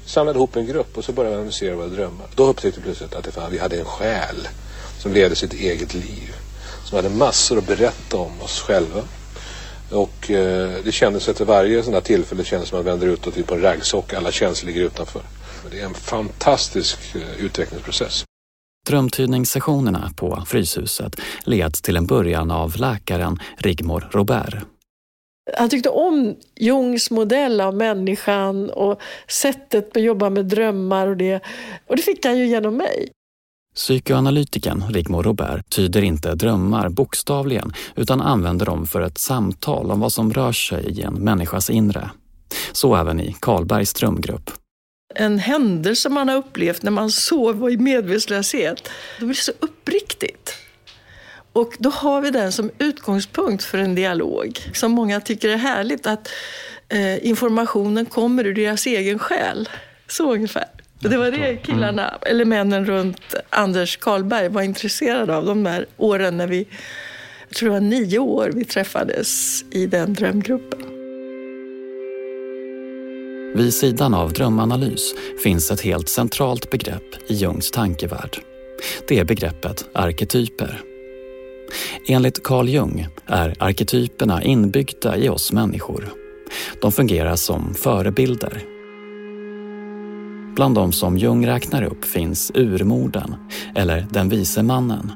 Vi 0.05 0.11
samlade 0.11 0.39
ihop 0.39 0.57
en 0.57 0.67
grupp 0.67 0.99
och 0.99 1.05
så 1.05 1.13
började 1.13 1.37
vi 1.37 1.41
analysera 1.41 1.77
våra 1.77 1.87
drömmar. 1.87 2.27
Då 2.35 2.45
upptäckte 2.45 2.81
vi 2.81 2.85
plötsligt 2.85 3.15
att 3.15 3.35
fan, 3.35 3.51
vi 3.53 3.59
hade 3.59 3.79
en 3.79 3.85
själ 3.85 4.49
som 4.99 5.13
levde 5.13 5.37
sitt 5.37 5.53
eget 5.53 5.95
liv. 5.95 6.35
Som 6.85 6.97
hade 6.97 7.09
massor 7.09 7.59
att 7.59 7.67
berätta 7.67 8.17
om 8.17 8.43
oss 8.43 8.61
själva. 8.61 9.03
Och 9.91 10.31
eh, 10.31 10.73
det 10.85 10.93
kändes 10.93 11.29
efter 11.29 11.45
varje 11.45 11.83
sådant 11.83 11.95
här 11.95 12.17
tillfälle 12.17 12.45
kändes 12.45 12.69
som 12.69 12.79
att 12.79 12.85
man 12.85 12.93
vänder 12.93 13.15
utåt 13.15 13.35
typ 13.35 13.47
på 13.47 13.55
en 13.55 13.63
raggsock. 13.63 14.13
Alla 14.13 14.33
känslor 14.33 14.67
ligger 14.67 14.85
utanför. 14.85 15.23
Men 15.63 15.73
det 15.73 15.81
är 15.81 15.85
en 15.85 15.95
fantastisk 15.95 16.99
eh, 17.15 17.45
utvecklingsprocess. 17.45 18.25
Drömtydningssessionerna 18.87 20.11
på 20.17 20.43
Fryshuset 20.47 21.21
leds 21.45 21.83
till 21.83 21.97
en 21.97 22.07
början 22.07 22.51
av 22.51 22.77
läkaren 22.77 23.39
Rigmor 23.57 24.09
Robert. 24.13 24.55
Han 25.59 25.69
tyckte 25.69 25.89
om 25.89 26.37
Jungs 26.57 27.11
modell 27.11 27.61
av 27.61 27.75
människan 27.75 28.71
och 28.71 29.01
sättet 29.29 29.97
att 29.97 30.03
jobba 30.03 30.31
med 30.31 30.47
drömmar 30.47 31.07
och 31.07 31.17
det. 31.17 31.41
Och 31.87 31.97
det 31.97 32.03
fick 32.03 32.27
han 32.27 32.39
ju 32.39 32.47
genom 32.47 32.77
mig. 32.77 33.09
Psykoanalytikern 33.75 34.85
Rigmor 34.91 35.23
Robert 35.23 35.71
tyder 35.71 36.03
inte 36.03 36.35
drömmar 36.35 36.89
bokstavligen 36.89 37.73
utan 37.97 38.21
använder 38.21 38.67
dem 38.67 38.87
för 38.87 39.01
ett 39.01 39.19
samtal 39.19 39.91
om 39.91 40.01
vad 40.01 40.13
som 40.13 40.33
rör 40.33 40.53
sig 40.53 40.85
i 40.99 41.03
en 41.03 41.15
människas 41.15 41.71
inre. 41.71 42.11
Så 42.73 42.97
även 42.97 43.21
i 43.21 43.37
Karlbergs 43.41 43.95
drömgrupp. 43.95 44.51
En 45.15 45.39
händelse 45.39 46.09
man 46.09 46.29
har 46.29 46.37
upplevt 46.37 46.83
när 46.83 46.91
man 46.91 47.11
sov 47.11 47.71
i 47.71 47.77
medvetslöshet, 47.77 48.89
det 49.19 49.25
blir 49.25 49.35
så 49.35 49.53
uppriktigt. 49.61 50.57
Och 51.53 51.75
då 51.79 51.91
har 51.91 52.21
vi 52.21 52.31
den 52.31 52.53
som 52.53 52.71
utgångspunkt 52.79 53.65
för 53.65 53.79
en 53.79 53.95
dialog. 53.95 54.59
Som 54.75 54.93
många 54.93 55.21
tycker 55.21 55.49
är 55.49 55.57
härligt, 55.57 56.07
att 56.07 56.29
eh, 56.89 57.27
informationen 57.27 58.07
kommer 58.07 58.47
ur 58.47 58.55
deras 58.55 58.87
egen 58.87 59.19
själ. 59.19 59.69
Så 60.09 60.35
ungefär. 60.35 60.69
Det 60.99 61.17
var 61.17 61.31
det 61.31 61.57
killarna, 61.57 62.09
mm. 62.09 62.21
eller 62.23 62.45
männen 62.45 62.87
runt 62.87 63.35
Anders 63.51 63.97
Karlberg 63.97 64.49
var 64.49 64.63
intresserade 64.63 65.37
av 65.37 65.47
de 65.47 65.65
där 65.65 65.87
åren 65.97 66.37
när 66.37 66.47
vi, 66.47 66.69
jag 67.49 67.57
tror 67.57 67.69
det 67.69 67.73
var 67.73 67.81
nio 67.81 68.19
år 68.19 68.51
vi 68.55 68.65
träffades 68.65 69.63
i 69.71 69.87
den 69.87 70.15
drömgruppen. 70.15 71.02
Vid 73.55 73.75
sidan 73.75 74.15
av 74.15 74.33
drömanalys 74.33 75.15
finns 75.43 75.71
ett 75.71 75.81
helt 75.81 76.09
centralt 76.09 76.71
begrepp 76.71 77.31
i 77.31 77.35
Jungs 77.35 77.71
tankevärld. 77.71 78.37
Det 79.09 79.19
är 79.19 79.25
begreppet 79.25 79.85
arketyper. 79.95 80.81
Enligt 82.09 82.43
Carl 82.43 82.69
Jung 82.69 83.07
är 83.27 83.55
arketyperna 83.59 84.43
inbyggda 84.43 85.17
i 85.17 85.29
oss 85.29 85.53
människor. 85.53 86.09
De 86.81 86.93
fungerar 86.93 87.37
som 87.37 87.75
förebilder. 87.75 88.63
Bland 90.55 90.75
de 90.75 90.93
som 90.93 91.19
Jung 91.19 91.47
räknar 91.47 91.83
upp 91.83 92.05
finns 92.05 92.53
urmorden, 92.55 93.35
eller 93.75 94.07
den 94.11 94.29
vise 94.29 94.63
mannen. 94.63 95.13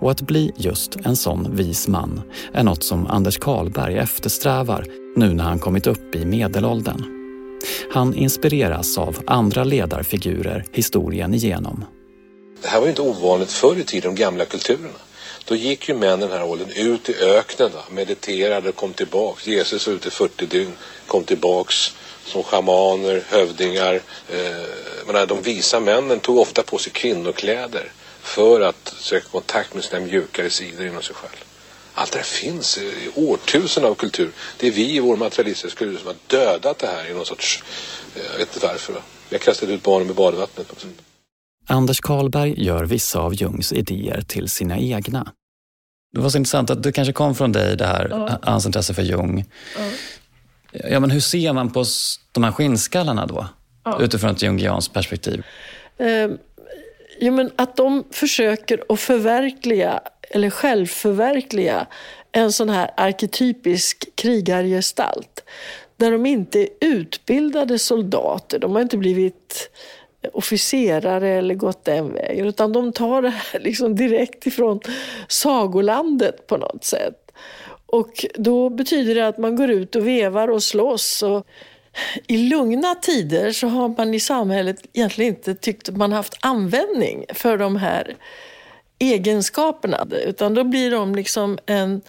Och 0.00 0.10
att 0.10 0.22
bli 0.22 0.52
just 0.56 0.96
en 0.96 1.16
sån 1.16 1.56
vis 1.56 1.88
man 1.88 2.20
är 2.52 2.62
något 2.62 2.84
som 2.84 3.06
Anders 3.06 3.38
Karlberg 3.38 3.96
eftersträvar 3.98 4.84
nu 5.18 5.34
när 5.34 5.44
han 5.44 5.58
kommit 5.58 5.86
upp 5.86 6.14
i 6.14 6.24
medelåldern. 6.24 7.04
Han 7.92 8.14
inspireras 8.14 8.98
av 8.98 9.22
andra 9.26 9.64
ledarfigurer 9.64 10.64
historien 10.72 11.34
igenom. 11.34 11.84
Det 12.62 12.68
här 12.68 12.78
var 12.78 12.86
ju 12.86 12.90
inte 12.90 13.02
ovanligt 13.02 13.52
förr 13.52 13.76
i 13.78 13.84
tiden, 13.84 14.14
de 14.14 14.22
gamla 14.22 14.44
kulturerna. 14.44 14.98
Då 15.44 15.54
gick 15.54 15.88
ju 15.88 15.94
männen 15.94 16.20
den 16.20 16.30
här 16.30 16.44
åldern 16.44 16.70
ut 16.76 17.08
i 17.08 17.14
öknen, 17.14 17.70
då, 17.72 17.94
mediterade 17.94 18.68
och 18.68 18.76
kom 18.76 18.92
tillbaks. 18.92 19.46
Jesus 19.46 19.86
var 19.86 19.94
ute 19.94 20.08
i 20.08 20.10
40 20.10 20.46
dygn, 20.46 20.72
kom 21.06 21.24
tillbaks 21.24 21.94
som 22.24 22.42
schamaner, 22.42 23.22
hövdingar. 23.28 24.00
Eh, 24.28 25.26
de 25.28 25.42
visa 25.42 25.80
männen 25.80 26.20
tog 26.20 26.38
ofta 26.38 26.62
på 26.62 26.78
sig 26.78 26.92
kvinnokläder 26.92 27.92
för 28.20 28.60
att 28.60 28.94
söka 28.98 29.28
kontakt 29.28 29.74
med 29.74 29.84
sina 29.84 30.00
mjukare 30.00 30.50
sidor 30.50 30.86
inom 30.86 31.02
sig 31.02 31.14
själv. 31.14 31.47
Allt 31.98 32.12
det 32.12 32.18
här 32.18 32.24
finns 32.24 32.78
i 32.78 33.10
årtusenden 33.14 33.90
av 33.90 33.94
kultur. 33.94 34.30
Det 34.58 34.66
är 34.66 34.70
vi 34.70 34.96
i 34.96 35.00
vår 35.00 35.16
materialistiska 35.16 35.78
kultur 35.78 35.98
som 35.98 36.06
har 36.06 36.16
dödat 36.26 36.78
det 36.78 36.86
här 36.86 37.10
i 37.10 37.14
någon 37.14 37.26
sorts, 37.26 37.64
eh, 38.16 38.22
jag 38.32 38.38
vet 38.38 38.54
inte 38.54 38.66
varför. 38.66 38.92
Va? 38.92 39.00
Vi 39.28 39.36
har 39.36 39.40
kastat 39.40 39.68
ut 39.68 39.82
barnen 39.82 40.06
med 40.06 40.16
badvattnet. 40.16 40.86
Anders 41.66 42.00
Karlberg 42.00 42.64
gör 42.64 42.84
vissa 42.84 43.20
av 43.20 43.34
Jungs 43.34 43.72
idéer 43.72 44.20
till 44.20 44.48
sina 44.48 44.78
egna. 44.78 45.32
Det 46.12 46.20
var 46.20 46.30
så 46.30 46.38
intressant 46.38 46.70
att 46.70 46.82
det 46.82 46.92
kanske 46.92 47.12
kom 47.12 47.34
från 47.34 47.52
dig, 47.52 47.76
det 47.76 47.86
här, 47.86 48.08
ja. 48.10 48.38
hans 48.42 48.66
intresse 48.66 48.94
för 48.94 49.02
Jung. 49.02 49.44
Ja. 49.78 49.84
ja. 50.90 51.00
men 51.00 51.10
hur 51.10 51.20
ser 51.20 51.52
man 51.52 51.70
på 51.70 51.84
de 52.32 52.44
här 52.44 52.52
skinnskallarna 52.52 53.26
då? 53.26 53.46
Ja. 53.84 54.00
Utifrån 54.00 54.30
ett 54.30 54.42
jungianskt 54.42 54.94
perspektiv. 54.94 55.42
Eh, 55.96 56.30
ja, 57.20 57.30
men 57.30 57.50
att 57.56 57.76
de 57.76 58.04
försöker 58.10 58.84
att 58.88 59.00
förverkliga, 59.00 60.00
eller 60.30 60.50
självförverkliga, 60.50 61.86
en 62.32 62.52
sån 62.52 62.68
här 62.68 62.90
arketypisk 62.96 64.08
krigargestalt. 64.14 65.44
Där 65.96 66.10
de 66.10 66.26
inte 66.26 66.60
är 66.60 66.68
utbildade 66.80 67.78
soldater, 67.78 68.58
de 68.58 68.74
har 68.74 68.82
inte 68.82 68.96
blivit 68.96 69.70
officerare 70.32 71.28
eller 71.28 71.54
gått 71.54 71.84
den 71.84 72.12
vägen. 72.12 72.46
Utan 72.46 72.72
de 72.72 72.92
tar 72.92 73.22
det 73.22 73.28
här 73.30 73.60
liksom 73.60 73.96
direkt 73.96 74.46
ifrån 74.46 74.80
sagolandet 75.28 76.46
på 76.46 76.56
något 76.56 76.84
sätt. 76.84 77.32
Och 77.86 78.26
då 78.34 78.70
betyder 78.70 79.14
det 79.14 79.28
att 79.28 79.38
man 79.38 79.56
går 79.56 79.70
ut 79.70 79.96
och 79.96 80.06
vevar 80.06 80.48
och 80.48 80.62
slåss. 80.62 81.22
Och 81.22 81.46
I 82.26 82.36
lugna 82.36 82.94
tider 82.94 83.52
så 83.52 83.66
har 83.66 83.88
man 83.88 84.14
i 84.14 84.20
samhället 84.20 84.76
egentligen 84.92 85.34
inte 85.34 85.54
tyckt 85.54 85.88
att 85.88 85.96
man 85.96 86.12
haft 86.12 86.38
användning 86.40 87.24
för 87.34 87.58
de 87.58 87.76
här 87.76 88.16
egenskaperna. 88.98 90.06
Utan 90.24 90.54
då 90.54 90.64
blir 90.64 90.90
de 90.90 91.14
liksom 91.14 91.58
en 91.66 92.00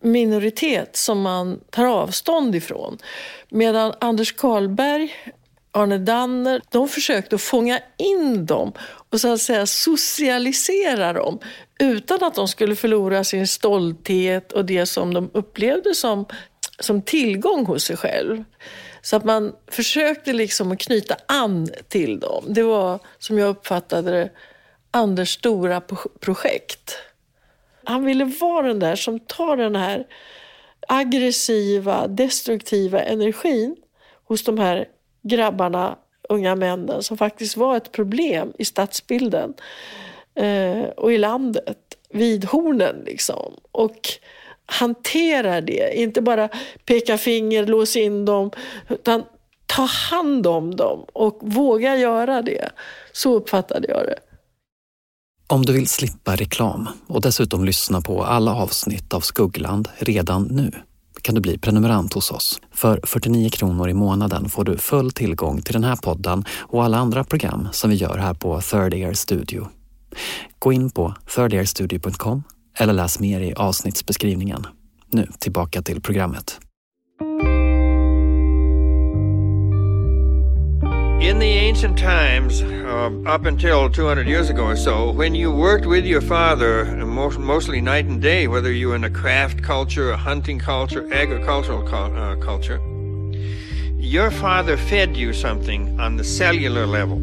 minoritet 0.00 0.96
som 0.96 1.20
man 1.20 1.60
tar 1.70 1.86
avstånd 1.86 2.54
ifrån. 2.54 2.98
Medan 3.48 3.92
Anders 4.00 4.32
Karlberg 4.32 5.12
Arne 5.76 5.98
Danner, 5.98 6.62
de 6.70 6.88
försökte 6.88 7.38
fånga 7.38 7.80
in 7.96 8.46
dem 8.46 8.72
och 9.10 9.20
så 9.20 9.32
att 9.32 9.40
säga 9.40 9.66
socialisera 9.66 11.12
dem 11.12 11.38
utan 11.78 12.24
att 12.24 12.34
de 12.34 12.48
skulle 12.48 12.76
förlora 12.76 13.24
sin 13.24 13.46
stolthet 13.46 14.52
och 14.52 14.64
det 14.64 14.86
som 14.86 15.14
de 15.14 15.30
upplevde 15.34 15.94
som, 15.94 16.26
som 16.78 17.02
tillgång 17.02 17.66
hos 17.66 17.84
sig 17.84 17.96
själv. 17.96 18.44
Så 19.02 19.16
att 19.16 19.24
man 19.24 19.52
försökte 19.70 20.32
liksom 20.32 20.72
att 20.72 20.78
knyta 20.78 21.16
an 21.26 21.68
till 21.88 22.20
dem. 22.20 22.44
Det 22.48 22.62
var, 22.62 22.98
som 23.18 23.38
jag 23.38 23.48
uppfattade 23.48 24.10
det, 24.10 24.30
Anders 24.96 25.34
stora 25.34 25.82
projekt. 26.20 26.98
Han 27.84 28.04
ville 28.04 28.24
vara 28.24 28.66
den 28.66 28.78
där 28.78 28.96
som 28.96 29.20
tar 29.20 29.56
den 29.56 29.76
här 29.76 30.06
aggressiva, 30.88 32.06
destruktiva 32.06 33.02
energin 33.02 33.76
hos 34.24 34.44
de 34.44 34.58
här 34.58 34.88
grabbarna, 35.22 35.98
unga 36.28 36.54
männen, 36.54 37.02
som 37.02 37.18
faktiskt 37.18 37.56
var 37.56 37.76
ett 37.76 37.92
problem 37.92 38.52
i 38.58 38.64
stadsbilden 38.64 39.54
eh, 40.34 40.82
och 40.82 41.12
i 41.12 41.18
landet, 41.18 41.78
vid 42.10 42.44
hornen 42.44 43.02
liksom. 43.06 43.54
Och 43.72 44.08
hanterar 44.66 45.60
det, 45.60 45.98
inte 45.98 46.20
bara 46.20 46.48
peka 46.84 47.18
finger, 47.18 47.66
lås 47.66 47.96
in 47.96 48.24
dem, 48.24 48.50
utan 48.88 49.24
ta 49.66 49.82
hand 49.82 50.46
om 50.46 50.76
dem 50.76 51.06
och 51.12 51.38
våga 51.42 51.96
göra 51.96 52.42
det. 52.42 52.70
Så 53.12 53.34
uppfattade 53.34 53.88
jag 53.88 54.06
det. 54.06 54.18
Om 55.48 55.64
du 55.64 55.72
vill 55.72 55.88
slippa 55.88 56.36
reklam 56.36 56.88
och 57.06 57.20
dessutom 57.20 57.64
lyssna 57.64 58.00
på 58.00 58.24
alla 58.24 58.54
avsnitt 58.54 59.14
av 59.14 59.20
Skuggland 59.20 59.88
redan 59.98 60.42
nu 60.42 60.72
kan 61.22 61.34
du 61.34 61.40
bli 61.40 61.58
prenumerant 61.58 62.14
hos 62.14 62.30
oss. 62.30 62.60
För 62.72 63.00
49 63.04 63.50
kronor 63.50 63.88
i 63.88 63.94
månaden 63.94 64.48
får 64.48 64.64
du 64.64 64.78
full 64.78 65.12
tillgång 65.12 65.62
till 65.62 65.72
den 65.72 65.84
här 65.84 65.96
podden 65.96 66.44
och 66.60 66.84
alla 66.84 66.98
andra 66.98 67.24
program 67.24 67.68
som 67.72 67.90
vi 67.90 67.96
gör 67.96 68.18
här 68.18 68.34
på 68.34 68.60
Third 68.60 68.94
Ear 68.94 69.12
Studio. 69.12 69.68
Gå 70.58 70.72
in 70.72 70.90
på 70.90 71.14
thirdearstudio.com 71.34 72.42
eller 72.78 72.92
läs 72.92 73.20
mer 73.20 73.40
i 73.40 73.54
avsnittsbeskrivningen. 73.54 74.66
Nu 75.10 75.28
tillbaka 75.38 75.82
till 75.82 76.00
programmet. 76.00 76.60
In 81.26 81.40
the 81.40 81.58
ancient 81.68 81.98
times, 81.98 82.62
uh, 82.62 83.10
up 83.26 83.46
until 83.46 83.90
200 83.90 84.28
years 84.28 84.48
ago 84.48 84.64
or 84.66 84.76
so, 84.76 85.10
when 85.10 85.34
you 85.34 85.50
worked 85.50 85.84
with 85.84 86.04
your 86.04 86.20
father, 86.20 86.84
most, 87.04 87.40
mostly 87.40 87.80
night 87.80 88.04
and 88.04 88.22
day, 88.22 88.46
whether 88.46 88.70
you 88.70 88.90
were 88.90 88.96
in 88.96 89.02
a 89.02 89.10
craft 89.10 89.60
culture, 89.60 90.12
a 90.12 90.16
hunting 90.16 90.60
culture, 90.60 91.04
agricultural 91.12 91.82
cu- 91.82 92.14
uh, 92.14 92.36
culture, 92.36 92.78
your 93.98 94.30
father 94.30 94.76
fed 94.76 95.16
you 95.16 95.32
something 95.32 95.98
on 96.00 96.16
the 96.16 96.24
cellular 96.24 96.86
level. 96.86 97.18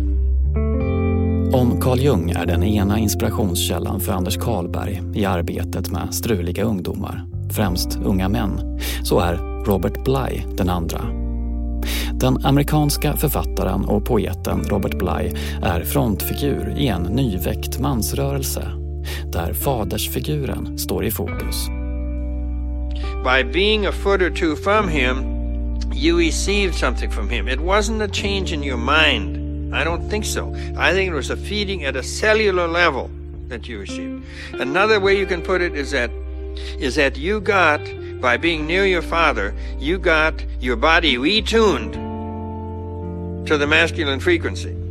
Om 1.53 1.81
Carl 1.81 1.99
Jung 1.99 2.31
är 2.31 2.45
den 2.45 2.63
ena 2.63 2.99
inspirationskällan 2.99 3.99
för 3.99 4.11
Anders 4.11 4.37
Karlberg 4.37 5.01
i 5.13 5.25
arbetet 5.25 5.91
med 5.91 6.13
struliga 6.13 6.63
ungdomar, 6.63 7.25
främst 7.51 7.97
unga 8.03 8.29
män, 8.29 8.79
så 9.03 9.19
är 9.19 9.35
Robert 9.65 10.03
Bly 10.03 10.43
den 10.57 10.69
andra. 10.69 11.22
Den 12.19 12.45
amerikanska 12.45 13.17
författaren 13.17 13.85
och 13.85 14.05
poeten 14.05 14.63
Robert 14.63 14.97
Bly 14.97 15.31
är 15.61 15.83
frontfigur 15.83 16.73
i 16.77 16.87
en 16.87 17.03
nyväckt 17.03 17.79
mansrörelse 17.79 18.67
där 19.31 19.53
fadersfiguren 19.53 20.77
står 20.77 21.05
i 21.05 21.11
fokus. 21.11 21.67
By 23.23 23.43
being 23.53 23.85
a 23.85 23.91
foot 23.91 24.21
or 24.21 24.29
two 24.29 24.55
from 24.55 24.87
him, 24.87 25.17
you 25.93 26.17
received 26.17 26.75
something 26.75 27.11
from 27.11 27.29
him. 27.29 27.47
It 27.47 27.59
wasn't 27.59 28.01
a 28.01 28.07
change 28.07 28.53
in 28.53 28.63
your 28.63 28.77
mind. 28.77 29.37
I 29.73 29.83
don't 29.83 30.09
think 30.09 30.25
so. 30.25 30.53
I 30.77 30.93
think 30.93 31.11
it 31.11 31.15
was 31.15 31.31
a 31.31 31.37
feeding 31.37 31.85
at 31.85 31.95
a 31.95 32.03
cellular 32.03 32.67
level 32.67 33.09
that 33.47 33.67
you 33.67 33.79
received. 33.79 34.23
Another 34.59 34.99
way 34.99 35.17
you 35.17 35.25
can 35.25 35.41
put 35.41 35.61
it 35.61 35.75
is 35.75 35.91
that 35.91 36.11
is 36.79 36.95
that 36.95 37.17
you 37.17 37.39
got 37.41 37.81
by 38.21 38.37
being 38.37 38.67
near 38.67 38.85
your 38.85 39.01
father, 39.01 39.53
you 39.79 39.97
got 39.97 40.33
your 40.59 40.75
body 40.75 41.17
retuned 41.17 42.02
to 43.47 43.57
the 43.57 43.67
masculine 43.67 44.19
frequency. 44.19 44.83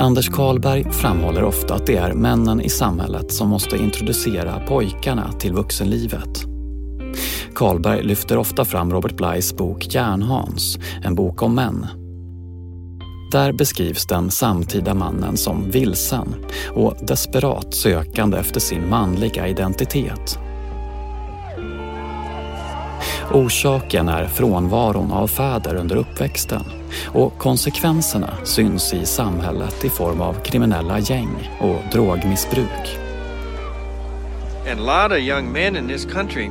Anders 0.00 0.28
Karlberg 0.28 0.92
framhåller 0.92 1.44
ofta 1.44 1.74
att 1.74 1.86
det 1.86 1.96
är 1.96 2.14
männen 2.14 2.60
i 2.60 2.68
samhället 2.68 3.32
som 3.32 3.48
måste 3.48 3.76
introducera 3.76 4.60
pojkarna 4.66 5.32
till 5.32 5.52
vuxenlivet. 5.52 6.44
Karlberg 7.54 8.02
lyfter 8.02 8.36
ofta 8.36 8.64
fram 8.64 8.92
Robert 8.92 9.16
Blys 9.16 9.56
bok 9.56 9.94
Järnhans, 9.94 10.78
en 11.02 11.14
bok 11.14 11.42
om 11.42 11.54
män. 11.54 11.86
Där 13.32 13.52
beskrivs 13.52 14.06
den 14.06 14.30
samtida 14.30 14.94
mannen 14.94 15.36
som 15.36 15.70
vilsen 15.70 16.34
och 16.74 16.94
desperat 17.02 17.74
sökande 17.74 18.38
efter 18.38 18.60
sin 18.60 18.88
manliga 18.88 19.48
identitet. 19.48 20.38
Orsaken 23.32 24.08
är 24.08 24.26
frånvaron 24.26 25.12
av 25.12 25.28
fäder 25.28 25.74
under 25.74 25.96
uppväxten 25.96 26.64
och 27.06 27.38
konsekvenserna 27.38 28.34
syns 28.44 28.94
i 28.94 29.06
samhället 29.06 29.84
i 29.84 29.90
form 29.90 30.20
av 30.20 30.42
kriminella 30.44 30.98
gäng 30.98 31.50
och 31.60 31.80
drogmissbruk. 31.92 32.98
And 34.70 34.80
a 34.80 35.02
lot 35.02 35.12
of 35.12 35.18
young 35.18 35.52
men 35.52 35.76
in 35.76 35.88
this 35.88 36.04
country 36.04 36.50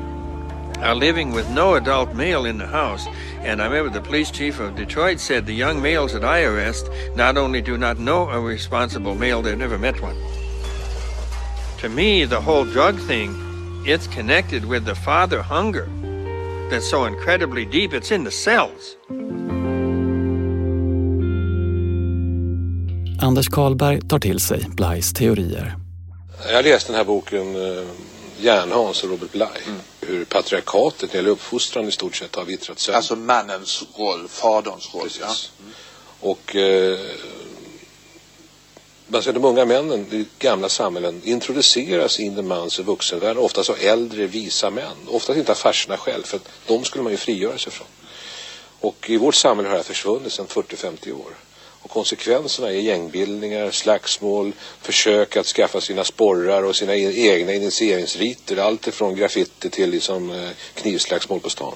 are 0.84 0.95
living 0.95 1.36
with 1.36 1.49
no 1.49 1.75
adult 1.75 2.13
male 2.13 2.49
in 2.49 2.60
the 2.60 2.65
house. 2.65 3.10
And 3.45 3.62
I 3.62 3.65
remember 3.65 3.99
the 3.99 4.08
police 4.10 4.32
chief 4.32 4.60
of 4.60 4.75
Detroit 4.75 5.19
said 5.19 5.45
the 5.45 5.54
young 5.54 5.82
males 5.82 6.13
that 6.13 6.23
I 6.23 6.43
arrest 6.45 6.89
not 7.15 7.38
only 7.38 7.62
do 7.62 7.78
not 7.78 7.97
know 7.97 8.30
a 8.30 8.39
responsible 8.39 9.15
male, 9.15 9.41
they've 9.41 9.58
never 9.58 9.78
met 9.78 10.02
one. 10.02 10.15
To 11.82 11.89
me, 11.89 12.25
the 12.25 12.41
whole 12.41 12.65
drug 12.65 12.99
thing, 13.08 13.36
it's 13.86 14.08
connected 14.08 14.65
with 14.65 14.86
the 14.86 14.95
father 14.95 15.41
hunger 15.41 15.88
that's 16.69 16.89
so 16.89 17.08
incredibly 17.08 17.65
deep. 17.65 17.93
It's 17.93 18.15
in 18.15 18.25
the 18.25 18.32
cells. 18.32 18.97
Anders 23.21 23.47
Karlberg 23.47 24.08
tar 24.08 24.19
till 24.19 24.39
sig 24.39 24.65
Blys 24.69 25.13
teorier. 25.13 25.75
Jag 26.51 26.65
läste 26.65 26.91
den 26.91 26.97
här 26.97 27.06
boken 27.06 27.56
eh, 27.56 27.84
Järnhans 28.39 29.03
och 29.03 29.10
Robert 29.10 29.32
Bly. 29.32 29.45
Mm. 29.67 29.80
Hur 30.01 30.25
patriarkatet 30.25 31.13
gäller 31.13 31.30
uppfostran 31.30 31.88
i 31.88 31.91
stort 31.91 32.15
sett 32.15 32.36
har 32.36 32.45
vittrat 32.45 32.80
sönder. 32.80 32.97
Alltså 32.97 33.15
mannens 33.15 33.84
roll, 33.97 34.27
faderns 34.27 34.93
roll. 34.93 35.03
Precis. 35.03 35.21
Ja. 35.21 35.63
Mm. 35.63 35.73
Och 36.19 36.56
eh, 36.56 36.99
alltså 39.12 39.32
de 39.32 39.46
unga 39.46 39.65
männen 39.65 40.06
i 40.12 40.26
gamla 40.39 40.70
samhällen 40.70 41.22
introduceras 41.24 42.20
in 42.20 42.38
i 42.38 42.41
mans 42.41 42.80
och 42.80 42.86
vuxenvärlden. 42.86 43.43
Oftast 43.43 43.70
av 43.70 43.76
äldre, 43.82 44.28
visa 44.28 44.70
män. 44.70 44.98
Oftast 45.08 45.39
inte 45.39 45.52
av 45.52 45.56
farsorna 45.56 45.98
själv, 45.98 46.24
för 46.24 46.39
de 46.67 46.84
skulle 46.84 47.04
man 47.04 47.12
ju 47.12 47.17
frigöra 47.17 47.58
sig 47.58 47.72
från. 47.72 47.88
Och 48.80 49.10
i 49.10 49.17
vårt 49.17 49.36
samhälle 49.36 49.70
har 49.70 49.74
det 49.74 49.80
här 49.80 49.84
försvunnit 49.84 50.34
sedan 50.34 50.46
40-50 50.48 51.12
år. 51.12 51.32
Och 51.82 51.89
konsekvenserna 51.89 52.67
är 52.67 52.80
gängbildningar, 52.80 53.72
slagsmål, 53.72 54.52
försök 54.82 55.38
att 55.38 55.46
skaffa 55.46 55.82
sina 55.82 56.04
sporrar 56.04 56.63
och 56.63 56.76
sina 56.76 56.96
e-, 56.96 57.28
egna 57.28 57.54
initieringsriter. 57.54 58.58
Allt 58.58 58.88
ifrån 58.88 59.15
graffiti 59.15 59.70
till 59.70 59.89
liksom 59.89 60.32
eh, 60.32 60.50
knivslagsmål 60.74 61.39
på 61.39 61.50
stan. 61.50 61.76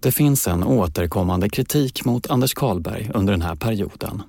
Det 0.00 0.12
finns 0.12 0.46
en 0.46 0.64
återkommande 0.64 1.48
kritik 1.48 2.04
mot 2.04 2.30
Anders 2.30 2.54
Karlberg 2.54 3.10
under 3.14 3.32
den 3.32 3.42
här 3.42 3.56
perioden. 3.56 4.22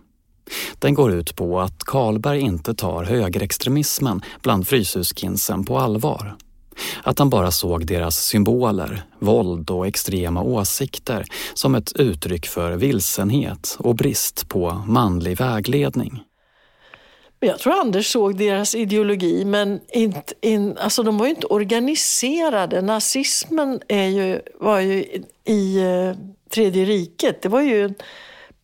Den 0.80 0.94
går 0.94 1.12
ut 1.12 1.36
på 1.36 1.60
att 1.60 1.84
Karlberg 1.84 2.40
inte 2.40 2.74
tar 2.74 3.04
högerextremismen 3.04 4.22
bland 4.42 4.68
Fryshuskinsen 4.68 5.66
på 5.66 5.80
allvar. 5.80 6.36
Att 7.04 7.20
han 7.20 7.30
bara 7.30 7.52
såg 7.52 7.86
deras 7.86 8.16
symboler, 8.16 9.04
våld 9.20 9.70
och 9.70 9.88
extrema 9.88 10.42
åsikter 10.42 11.26
som 11.54 11.76
ett 11.76 11.92
uttryck 11.96 12.48
för 12.48 12.72
vilsenhet 12.72 13.76
och 13.80 13.96
brist 13.96 14.50
på 14.50 14.84
manlig 14.88 15.38
vägledning. 15.38 16.24
Jag 17.42 17.60
tror 17.60 17.74
Anders 17.74 18.12
såg 18.12 18.38
deras 18.38 18.76
ideologi, 18.76 19.46
men 19.46 19.80
inte, 19.94 20.34
in, 20.42 20.78
alltså 20.78 21.04
de 21.04 21.18
var 21.18 21.26
ju 21.26 21.32
inte 21.32 21.48
organiserade. 21.48 22.82
Nazismen 22.82 23.82
är 23.88 24.08
ju, 24.08 24.42
var 24.60 24.80
ju 24.80 25.24
i 25.46 25.80
eh, 25.82 26.16
Tredje 26.50 26.86
riket, 26.86 27.42
det 27.42 27.50
var 27.50 27.62
ju 27.62 27.94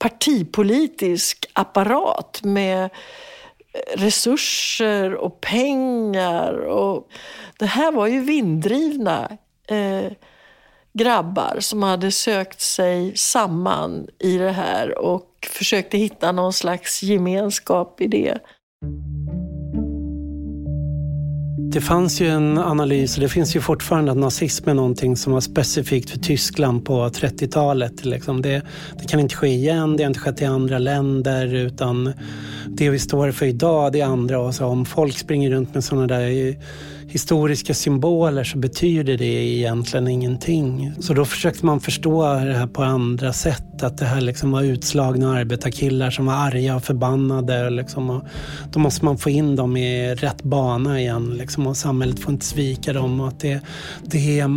partipolitisk 0.05 1.45
apparat 1.53 2.41
med 2.43 2.89
resurser 3.95 5.13
och 5.15 5.41
pengar. 5.41 6.53
Och 6.53 7.07
det 7.59 7.65
här 7.65 7.91
var 7.91 8.07
ju 8.07 8.21
vinddrivna 8.21 9.37
eh, 9.67 10.11
grabbar 10.93 11.57
som 11.59 11.83
hade 11.83 12.11
sökt 12.11 12.61
sig 12.61 13.15
samman 13.15 14.07
i 14.19 14.37
det 14.37 14.51
här 14.51 14.97
och 14.97 15.29
försökte 15.49 15.97
hitta 15.97 16.31
någon 16.31 16.53
slags 16.53 17.03
gemenskap 17.03 18.01
i 18.01 18.07
det. 18.07 18.39
Det 21.75 21.81
fanns 21.81 22.21
ju 22.21 22.27
en 22.27 22.57
analys, 22.57 23.15
och 23.15 23.21
det 23.21 23.29
finns 23.29 23.55
ju 23.55 23.61
fortfarande, 23.61 24.11
att 24.11 24.17
nazism 24.17 24.69
är 24.69 24.73
någonting 24.73 25.17
som 25.17 25.33
var 25.33 25.41
specifikt 25.41 26.09
för 26.09 26.19
Tyskland 26.19 26.85
på 26.85 27.09
30-talet. 27.09 28.05
Liksom 28.05 28.41
det, 28.41 28.61
det, 28.99 29.07
kan 29.07 29.19
inte 29.19 29.35
ske 29.35 29.47
igen, 29.47 29.97
det 29.97 30.03
har 30.03 30.07
inte 30.07 30.19
skett 30.19 30.41
i 30.41 30.45
andra 30.45 30.79
länder 30.79 31.55
utan 31.55 32.13
det 32.67 32.89
vi 32.89 32.99
står 32.99 33.31
för 33.31 33.45
idag, 33.45 33.93
det 33.93 34.01
är 34.01 34.05
andra. 34.05 34.39
Och 34.39 34.55
så 34.55 34.65
om 34.65 34.85
folk 34.85 35.17
springer 35.17 35.51
runt 35.51 35.73
med 35.73 35.83
sådana 35.83 36.07
där 36.07 36.55
historiska 37.07 37.73
symboler 37.73 38.43
så 38.43 38.57
betyder 38.57 39.17
det 39.17 39.25
egentligen 39.25 40.07
ingenting. 40.07 40.93
Så 40.99 41.13
då 41.13 41.25
försökte 41.25 41.65
man 41.65 41.79
förstå 41.79 42.23
det 42.23 42.53
här 42.53 42.67
på 42.67 42.83
andra 42.83 43.33
sätt. 43.33 43.83
Att 43.83 43.97
det 43.97 44.05
här 44.05 44.21
liksom 44.21 44.51
var 44.51 44.63
utslagna 44.63 45.37
arbetarkillar 45.37 46.11
som 46.11 46.25
var 46.25 46.33
arga 46.33 46.75
och 46.75 46.83
förbannade. 46.83 47.69
Liksom, 47.69 48.09
och 48.09 48.23
då 48.71 48.79
måste 48.79 49.05
man 49.05 49.17
få 49.17 49.29
in 49.29 49.55
dem 49.55 49.77
i 49.77 50.15
rätt 50.15 50.43
bana 50.43 50.99
igen. 50.99 51.35
Liksom, 51.37 51.67
och 51.67 51.77
samhället 51.77 52.19
får 52.19 52.33
inte 52.33 52.45
svika 52.45 52.93
dem. 52.93 53.21
Och 53.21 53.27
att 53.27 53.39
det, 53.39 53.59
det 54.03 54.39
är 54.39 54.47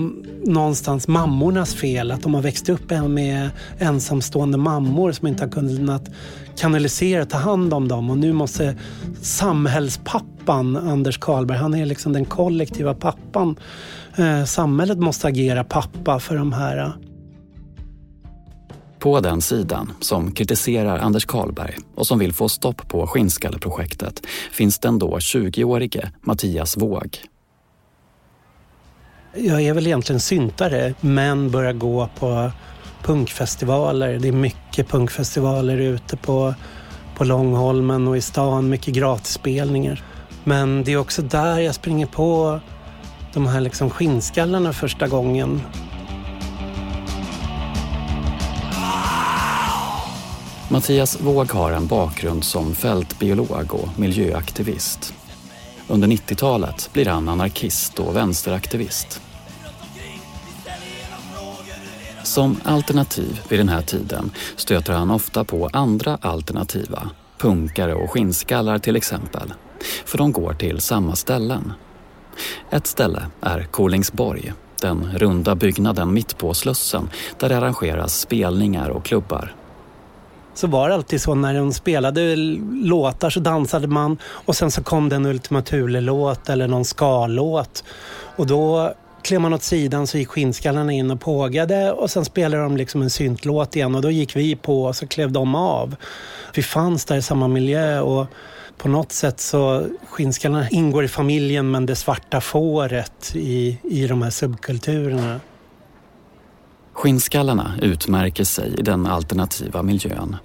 någonstans 0.50 1.08
mammornas 1.08 1.74
fel. 1.74 2.10
Att 2.10 2.22
de 2.22 2.34
har 2.34 2.42
växt 2.42 2.68
upp 2.68 2.90
med 3.08 3.50
ensamstående 3.78 4.58
mammor 4.58 5.12
som 5.12 5.26
inte 5.26 5.44
har 5.44 5.50
kunnat 5.50 6.10
kanalisera 6.56 7.22
och 7.22 7.30
ta 7.30 7.38
hand 7.38 7.74
om 7.74 7.88
dem. 7.88 8.10
Och 8.10 8.18
nu 8.18 8.32
måste 8.32 8.76
samhällspappan 10.48 10.90
Anders 10.90 11.18
Karlberg, 11.18 11.58
han 11.58 11.74
är 11.74 11.86
liksom 11.86 12.12
den 12.12 12.24
kollektiva 12.24 12.94
pappan. 12.94 13.56
Eh, 14.16 14.44
samhället 14.44 14.98
måste 14.98 15.26
agera 15.26 15.64
pappa 15.64 16.20
för 16.20 16.36
de 16.36 16.52
här. 16.52 16.92
På 18.98 19.20
den 19.20 19.40
sidan, 19.40 19.92
som 20.00 20.32
kritiserar 20.32 20.98
Anders 20.98 21.26
Karlberg 21.26 21.76
och 21.94 22.06
som 22.06 22.18
vill 22.18 22.32
få 22.32 22.48
stopp 22.48 22.88
på 22.88 23.06
Skinnskalleprojektet, 23.06 24.26
finns 24.52 24.78
den 24.78 24.98
då 24.98 25.18
20-årige 25.18 26.12
Mattias 26.22 26.76
Våg. 26.76 27.18
jag 29.36 29.62
är 29.62 29.74
väl 29.74 29.86
egentligen 29.86 30.20
syntare, 30.20 30.94
men 31.00 31.50
börjar 31.50 31.72
gå 31.72 32.08
på 32.18 32.50
punkfestivaler. 33.02 34.18
Det 34.18 34.28
är 34.28 34.32
mycket 34.32 34.88
punkfestivaler 34.88 35.78
ute 35.78 36.16
på, 36.16 36.54
på 37.16 37.24
Långholmen 37.24 38.08
och 38.08 38.16
i 38.16 38.20
stan, 38.20 38.68
mycket 38.68 38.94
gratisspelningar. 38.94 40.02
Men 40.48 40.84
det 40.84 40.92
är 40.92 40.96
också 40.96 41.22
där 41.22 41.58
jag 41.58 41.74
springer 41.74 42.06
på 42.06 42.60
de 43.32 43.46
här 43.46 43.60
liksom 43.60 43.90
skinnskallarna 43.90 44.72
första 44.72 45.08
gången. 45.08 45.62
Mattias 50.68 51.20
Våg 51.20 51.52
har 51.52 51.72
en 51.72 51.86
bakgrund 51.86 52.44
som 52.44 52.74
fältbiolog 52.74 53.74
och 53.74 53.98
miljöaktivist. 53.98 55.14
Under 55.88 56.08
90-talet 56.08 56.90
blir 56.92 57.06
han 57.06 57.28
anarkist 57.28 57.98
och 57.98 58.16
vänsteraktivist. 58.16 59.20
Som 62.22 62.60
alternativ 62.64 63.40
vid 63.48 63.60
den 63.60 63.68
här 63.68 63.82
tiden 63.82 64.30
stöter 64.56 64.92
han 64.92 65.10
ofta 65.10 65.44
på 65.44 65.70
andra 65.72 66.18
alternativa, 66.20 67.10
punkare 67.38 67.94
och 67.94 68.10
skinnskallar 68.10 68.78
till 68.78 68.96
exempel, 68.96 69.52
för 70.04 70.18
de 70.18 70.32
går 70.32 70.52
till 70.54 70.80
samma 70.80 71.16
ställen. 71.16 71.72
Ett 72.70 72.86
ställe 72.86 73.22
är 73.40 73.62
Kolingsborg, 73.70 74.52
den 74.82 75.08
runda 75.14 75.54
byggnaden 75.54 76.12
mitt 76.12 76.38
på 76.38 76.54
Slussen 76.54 77.10
där 77.38 77.48
det 77.48 77.58
arrangeras 77.58 78.20
spelningar 78.20 78.88
och 78.88 79.04
klubbar 79.04 79.54
så 80.58 80.66
var 80.66 80.88
det 80.88 80.94
alltid 80.94 81.20
så 81.20 81.34
när 81.34 81.54
de 81.54 81.72
spelade 81.72 82.36
låtar 82.82 83.30
så 83.30 83.40
dansade 83.40 83.86
man 83.86 84.18
och 84.24 84.56
sen 84.56 84.70
så 84.70 84.82
kom 84.82 85.08
det 85.08 85.16
en 85.16 85.26
Ultima 85.26 85.62
Thule-låt 85.62 86.48
eller 86.48 86.68
någon 86.68 86.84
ska-låt. 86.84 87.84
Och 88.36 88.46
då 88.46 88.94
klev 89.22 89.40
man 89.40 89.52
åt 89.54 89.62
sidan 89.62 90.06
så 90.06 90.18
gick 90.18 90.28
skinnskallarna 90.28 90.92
in 90.92 91.10
och 91.10 91.20
pågade 91.20 91.92
och 91.92 92.10
sen 92.10 92.24
spelade 92.24 92.62
de 92.62 92.76
liksom 92.76 93.02
en 93.02 93.10
syntlåt 93.10 93.76
igen 93.76 93.94
och 93.94 94.02
då 94.02 94.10
gick 94.10 94.36
vi 94.36 94.56
på 94.56 94.84
och 94.84 94.96
så 94.96 95.06
klev 95.06 95.32
de 95.32 95.54
av. 95.54 95.96
Vi 96.54 96.62
fanns 96.62 97.04
där 97.04 97.16
i 97.16 97.22
samma 97.22 97.48
miljö 97.48 98.00
och 98.00 98.26
på 98.78 98.88
något 98.88 99.12
sätt 99.12 99.40
så 99.40 99.86
skinnskallarna 100.08 100.68
ingår 100.68 101.04
i 101.04 101.08
familjen 101.08 101.70
men 101.70 101.86
det 101.86 101.96
svarta 101.96 102.40
fåret 102.40 103.32
i, 103.34 103.78
i 103.82 104.06
de 104.06 104.22
här 104.22 104.30
subkulturerna. 104.30 105.40
Skinnskallarna 106.92 107.74
utmärker 107.82 108.44
sig 108.44 108.74
i 108.78 108.82
den 108.82 109.06
alternativa 109.06 109.82
miljön. 109.82 110.36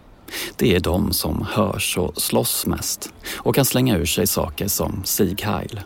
Det 0.56 0.76
är 0.76 0.80
de 0.80 1.14
som 1.14 1.48
hörs 1.52 1.98
och 1.98 2.22
slåss 2.22 2.66
mest 2.66 3.14
och 3.38 3.56
kan 3.56 3.66
slänga 3.66 3.98
ur 3.98 4.06
sig 4.06 4.28
saker 4.28 4.68
som 4.68 5.02
Sieg 5.04 5.42
Heil. 5.42 5.82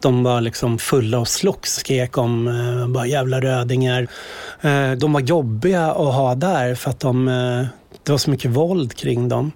De 0.00 0.22
var 0.22 0.40
liksom 0.40 0.78
fulla 0.78 1.18
och 1.18 1.28
slogs, 1.28 1.74
skrek 1.74 2.18
om 2.18 2.48
eh, 2.48 2.88
bara 2.88 3.06
jävla 3.06 3.40
rödingar. 3.40 4.08
Eh, 4.60 4.92
de 4.92 5.12
var 5.12 5.20
jobbiga 5.20 5.86
att 5.90 6.14
ha 6.14 6.34
där 6.34 6.74
för 6.74 6.90
att 6.90 7.00
de, 7.00 7.28
eh, 7.28 7.66
det 8.02 8.12
var 8.12 8.18
så 8.18 8.30
mycket 8.30 8.50
våld 8.50 8.94
kring 8.94 9.28
dem. 9.28 9.52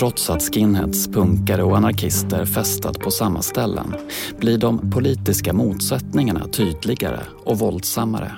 Trots 0.00 0.30
att 0.30 0.42
skinheads, 0.42 1.08
punkare 1.08 1.62
och 1.62 1.76
anarkister 1.76 2.44
festat 2.44 2.98
på 2.98 3.10
samma 3.10 3.42
ställen 3.42 3.94
blir 4.38 4.58
de 4.58 4.90
politiska 4.90 5.52
motsättningarna 5.52 6.46
tydligare 6.48 7.20
och 7.44 7.58
våldsammare. 7.58 8.32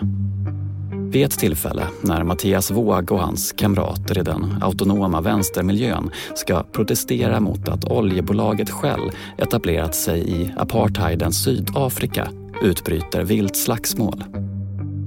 Vid 1.12 1.24
ett 1.24 1.38
tillfälle 1.38 1.86
när 2.00 2.24
Mattias 2.24 2.70
Våg 2.70 3.12
och 3.12 3.20
hans 3.20 3.52
kamrater 3.52 4.18
i 4.18 4.22
den 4.22 4.62
autonoma 4.62 5.20
vänstermiljön 5.20 6.10
ska 6.34 6.62
protestera 6.62 7.40
mot 7.40 7.68
att 7.68 7.84
oljebolaget 7.84 8.70
Shell 8.70 9.10
etablerat 9.38 9.94
sig 9.94 10.42
i 10.42 10.52
apartheidens 10.56 11.44
Sydafrika 11.44 12.28
utbryter 12.62 13.24
vilt 13.24 13.56
slagsmål. 13.56 14.24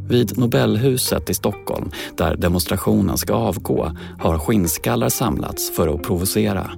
Vid 0.09 0.37
Nobelhuset 0.37 1.29
i 1.29 1.33
Stockholm, 1.33 1.91
där 2.17 2.35
demonstrationen 2.35 3.17
ska 3.17 3.33
avgå, 3.33 3.91
har 4.19 4.39
skinnskallar 4.39 5.09
samlats 5.09 5.75
för 5.75 5.95
att 5.95 6.03
provocera. 6.03 6.71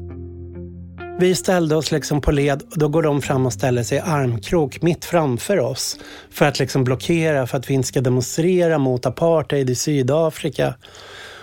Vi 1.20 1.36
ställde 1.36 1.76
oss 1.76 1.92
liksom 1.92 2.22
på 2.22 2.32
led 2.32 2.62
och 2.72 2.78
då 2.80 2.88
går 2.88 3.04
de 3.04 3.22
fram 3.22 3.46
och 3.46 3.54
ställer 3.54 3.84
sig 3.84 3.98
i 3.98 4.02
armkrok 4.02 4.82
mitt 4.82 5.06
framför 5.06 5.60
oss 5.60 6.00
för 6.30 6.46
att 6.46 6.60
liksom 6.60 6.84
blockera 6.84 7.48
för 7.48 7.58
att 7.58 7.70
vi 7.70 7.74
inte 7.74 7.88
ska 7.88 8.02
demonstrera 8.02 8.78
mot 8.78 9.06
apartheid 9.06 9.70
i 9.70 9.76
Sydafrika. 9.76 10.74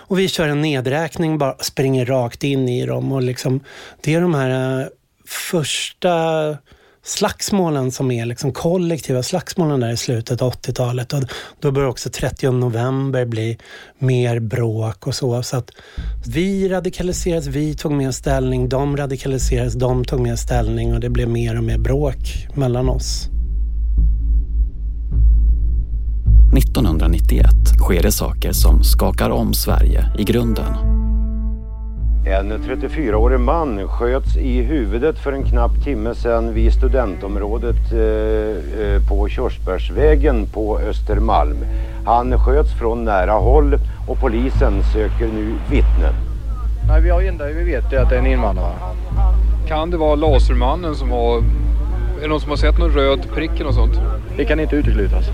Och 0.07 0.19
vi 0.19 0.27
kör 0.27 0.47
en 0.47 0.61
nedräkning, 0.61 1.37
bara 1.37 1.55
springer 1.59 2.05
rakt 2.05 2.43
in 2.43 2.69
i 2.69 2.85
dem 2.85 3.11
och 3.11 3.21
liksom, 3.21 3.59
det 4.01 4.13
är 4.13 4.21
de 4.21 4.33
här 4.33 4.81
eh, 4.81 4.87
första 5.27 6.57
slagsmålen 7.05 7.91
som 7.91 8.11
är 8.11 8.25
liksom 8.25 8.51
kollektiva 8.51 9.23
slagsmålen 9.23 9.79
där 9.79 9.91
i 9.91 9.97
slutet 9.97 10.41
av 10.41 10.53
80-talet. 10.53 11.13
Och 11.13 11.23
då 11.59 11.71
börjar 11.71 11.89
också 11.89 12.09
30 12.09 12.51
november 12.51 13.25
bli 13.25 13.57
mer 13.99 14.39
bråk 14.39 15.07
och 15.07 15.15
så. 15.15 15.43
Så 15.43 15.57
att 15.57 15.71
vi 16.27 16.69
radikaliserades, 16.69 17.47
vi 17.47 17.73
tog 17.73 17.91
mer 17.91 18.11
ställning, 18.11 18.69
de 18.69 18.97
radikaliserades, 18.97 19.73
de 19.73 20.05
tog 20.05 20.19
mer 20.19 20.35
ställning 20.35 20.93
och 20.93 20.99
det 20.99 21.09
blev 21.09 21.29
mer 21.29 21.57
och 21.57 21.63
mer 21.63 21.77
bråk 21.77 22.47
mellan 22.55 22.89
oss. 22.89 23.29
1991 26.57 27.45
sker 27.77 28.03
det 28.03 28.11
saker 28.11 28.51
som 28.51 28.83
skakar 28.83 29.29
om 29.29 29.53
Sverige 29.53 30.11
i 30.17 30.23
grunden. 30.23 31.04
En 32.27 32.53
34-årig 32.53 33.39
man 33.39 33.87
sköts 33.87 34.37
i 34.37 34.61
huvudet 34.61 35.19
för 35.19 35.31
en 35.31 35.43
knapp 35.43 35.83
timme 35.83 36.15
sedan 36.15 36.53
vid 36.53 36.73
studentområdet 36.73 37.91
eh, 37.91 37.99
eh, 37.99 39.07
på 39.09 39.29
Körsbärsvägen 39.29 40.45
på 40.53 40.79
Östermalm. 40.79 41.57
Han 42.05 42.39
sköts 42.39 42.73
från 42.79 43.05
nära 43.05 43.31
håll 43.31 43.77
och 44.07 44.19
polisen 44.19 44.83
söker 44.93 45.27
nu 45.27 45.53
vittnen. 45.69 46.13
Nej, 46.87 47.01
vi 47.01 47.09
har 47.09 47.21
enda 47.21 47.45
vi 47.45 47.63
vet 47.63 47.93
är 47.93 47.99
att 47.99 48.09
det 48.09 48.15
är 48.15 48.19
en 48.19 48.27
invandrare. 48.27 48.75
Kan 49.67 49.91
det 49.91 49.97
vara 49.97 50.15
Lasermannen 50.15 50.95
som 50.95 51.11
har... 51.11 51.37
Är 52.17 52.21
det 52.21 52.27
någon 52.27 52.41
som 52.41 52.49
har 52.49 52.57
sett 52.57 52.77
någon 52.77 52.91
röd 52.91 53.27
prick 53.33 53.51
eller 53.55 53.65
något 53.65 53.75
sånt? 53.75 53.99
Det 54.37 54.45
kan 54.45 54.59
inte 54.59 54.75
uteslutas. 54.75 55.25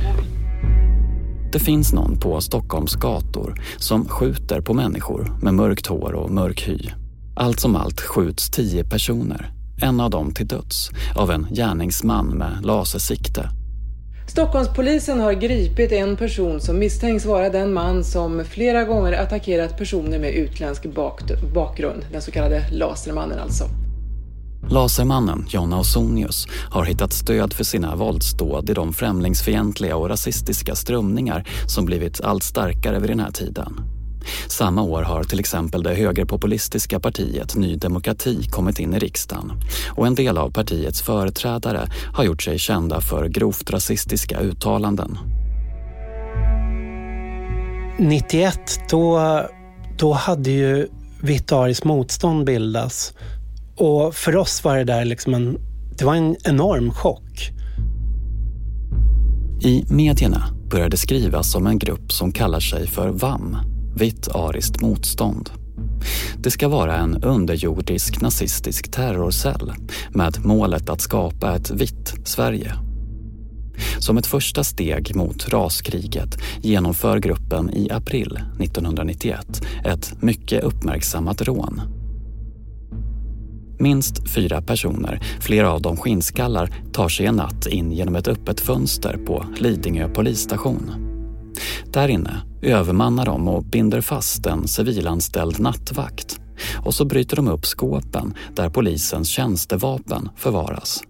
Det 1.52 1.60
finns 1.60 1.94
någon 1.94 2.20
på 2.20 2.42
Stockholms 2.42 2.96
gator 2.96 3.62
som 3.78 4.08
skjuter 4.08 4.62
på 4.62 4.74
människor 4.74 5.38
med 5.42 5.54
mörkt 5.54 5.88
hår 5.88 6.14
och 6.14 6.32
mörk 6.32 6.68
hy. 6.68 6.80
Allt 7.36 7.60
som 7.60 7.76
allt 7.76 8.02
skjuts 8.02 8.50
tio 8.50 8.84
personer, 8.84 9.52
en 9.82 10.00
av 10.00 10.10
dem 10.10 10.34
till 10.34 10.48
döds, 10.48 10.90
av 11.16 11.32
en 11.32 11.48
gärningsman 11.52 12.28
med 12.28 12.66
lasersikte. 12.66 13.50
Stockholmspolisen 14.28 15.20
har 15.20 15.34
gripit 15.34 15.92
en 15.92 16.18
person 16.18 16.62
som 16.62 16.80
misstänks 16.80 17.26
vara 17.26 17.50
den 17.50 17.74
man 17.74 18.04
som 18.04 18.46
flera 18.46 18.84
gånger 18.84 19.14
attackerat 19.14 19.78
personer 19.78 20.20
med 20.20 20.34
utländsk 20.34 20.86
bakgrund, 21.54 22.06
den 22.12 22.22
så 22.22 22.32
kallade 22.32 22.66
Lasermannen 22.72 23.40
alltså. 23.40 23.64
Lasermannen 24.72 25.46
John 25.50 25.74
Ausonius 25.74 26.48
har 26.70 26.86
hittat 26.86 27.14
stöd 27.14 27.54
för 27.54 27.64
sina 27.64 27.96
våldsdåd 27.96 28.70
i 28.70 28.74
de 28.74 28.94
främlingsfientliga 28.94 29.96
och 29.96 30.10
rasistiska 30.10 30.76
strömningar 30.76 31.48
som 31.68 31.86
blivit 31.86 32.22
allt 32.22 32.44
starkare 32.44 33.00
vid 33.00 33.10
den 33.10 33.20
här 33.20 33.32
tiden. 33.32 33.82
Samma 34.48 34.82
år 34.82 35.02
har 35.02 35.24
till 35.24 35.40
exempel 35.40 35.84
det 35.84 35.96
högerpopulistiska 35.96 37.00
partiet 37.00 37.56
Ny 37.56 37.76
Demokrati 37.76 38.44
kommit 38.50 38.80
in 38.80 38.94
i 38.94 39.00
riksdagen 39.00 39.52
och 39.90 40.08
en 40.08 40.16
del 40.16 40.38
av 40.38 40.52
partiets 40.52 41.02
företrädare 41.02 41.88
har 42.14 42.24
gjort 42.24 42.42
sig 42.42 42.60
kända 42.60 43.02
för 43.02 43.28
grovt 43.28 43.72
rasistiska 43.72 44.40
uttalanden. 44.40 45.18
91, 48.00 48.60
då, 48.90 49.22
då 49.98 50.14
hade 50.14 50.52
ju 50.52 50.88
Vitt 51.24 51.52
ariskt 51.52 51.84
motstånd 51.84 52.46
bildats 52.46 53.14
och 53.78 54.16
för 54.16 54.36
oss 54.36 54.64
var 54.64 54.78
det 54.78 54.84
där 54.84 55.06
liksom 55.06 55.34
en, 55.34 55.58
det 55.98 56.06
var 56.06 56.16
en 56.16 56.36
enorm 56.44 56.92
chock. 56.92 57.52
I 59.64 59.86
medierna 59.90 60.44
började 60.70 60.98
skrivas 60.98 61.56
om 61.56 61.68
en 61.68 61.80
grupp 61.80 62.12
som 62.12 62.32
kallar 62.32 62.60
sig 62.60 62.88
för 62.88 63.10
VAM, 63.10 63.58
Vitt 63.96 64.28
ariskt 64.28 64.82
motstånd. 64.82 65.50
Det 66.38 66.52
ska 66.52 66.68
vara 66.68 66.98
en 66.98 67.24
underjordisk 67.24 68.22
nazistisk 68.22 68.92
terrorcell 68.92 69.74
med 70.10 70.46
målet 70.46 70.90
att 70.90 71.02
skapa 71.02 71.56
ett 71.56 71.72
vitt 71.72 72.14
Sverige. 72.24 72.74
Som 74.00 74.18
ett 74.18 74.28
första 74.28 74.64
steg 74.64 75.16
mot 75.16 75.50
raskriget 75.50 76.38
genomför 76.62 77.20
gruppen 77.20 77.70
i 77.70 77.92
april 77.92 78.40
1991 78.60 79.62
ett 79.86 80.22
mycket 80.22 80.64
uppmärksammat 80.64 81.42
rån 81.42 82.01
Minst 83.82 84.30
fyra 84.30 84.62
personer, 84.62 85.20
flera 85.40 85.72
av 85.72 85.82
dem 85.82 85.98
skinnskallar, 85.98 86.74
tar 86.94 87.10
sig 87.10 87.26
en 87.26 87.36
natt 87.36 87.68
in 87.68 87.92
genom 87.92 88.16
ett 88.16 88.28
öppet 88.28 88.60
fönster 88.60 89.18
på 89.26 89.46
Lidingö 89.58 90.10
polisstation. 90.10 90.92
Där 91.86 92.08
inne 92.08 92.42
övermannar 92.62 93.26
de 93.26 93.48
och 93.48 93.64
binder 93.64 94.02
fast 94.02 94.46
en 94.46 94.68
civilanställd 94.68 95.60
nattvakt 95.60 96.40
och 96.86 96.94
så 96.94 97.06
bryter 97.06 97.36
de 97.36 97.48
upp 97.48 97.66
skåpen 97.66 98.34
där 98.56 98.70
polisens 98.70 99.30
tjänstevapen 99.30 100.30
förvaras. 100.36 101.04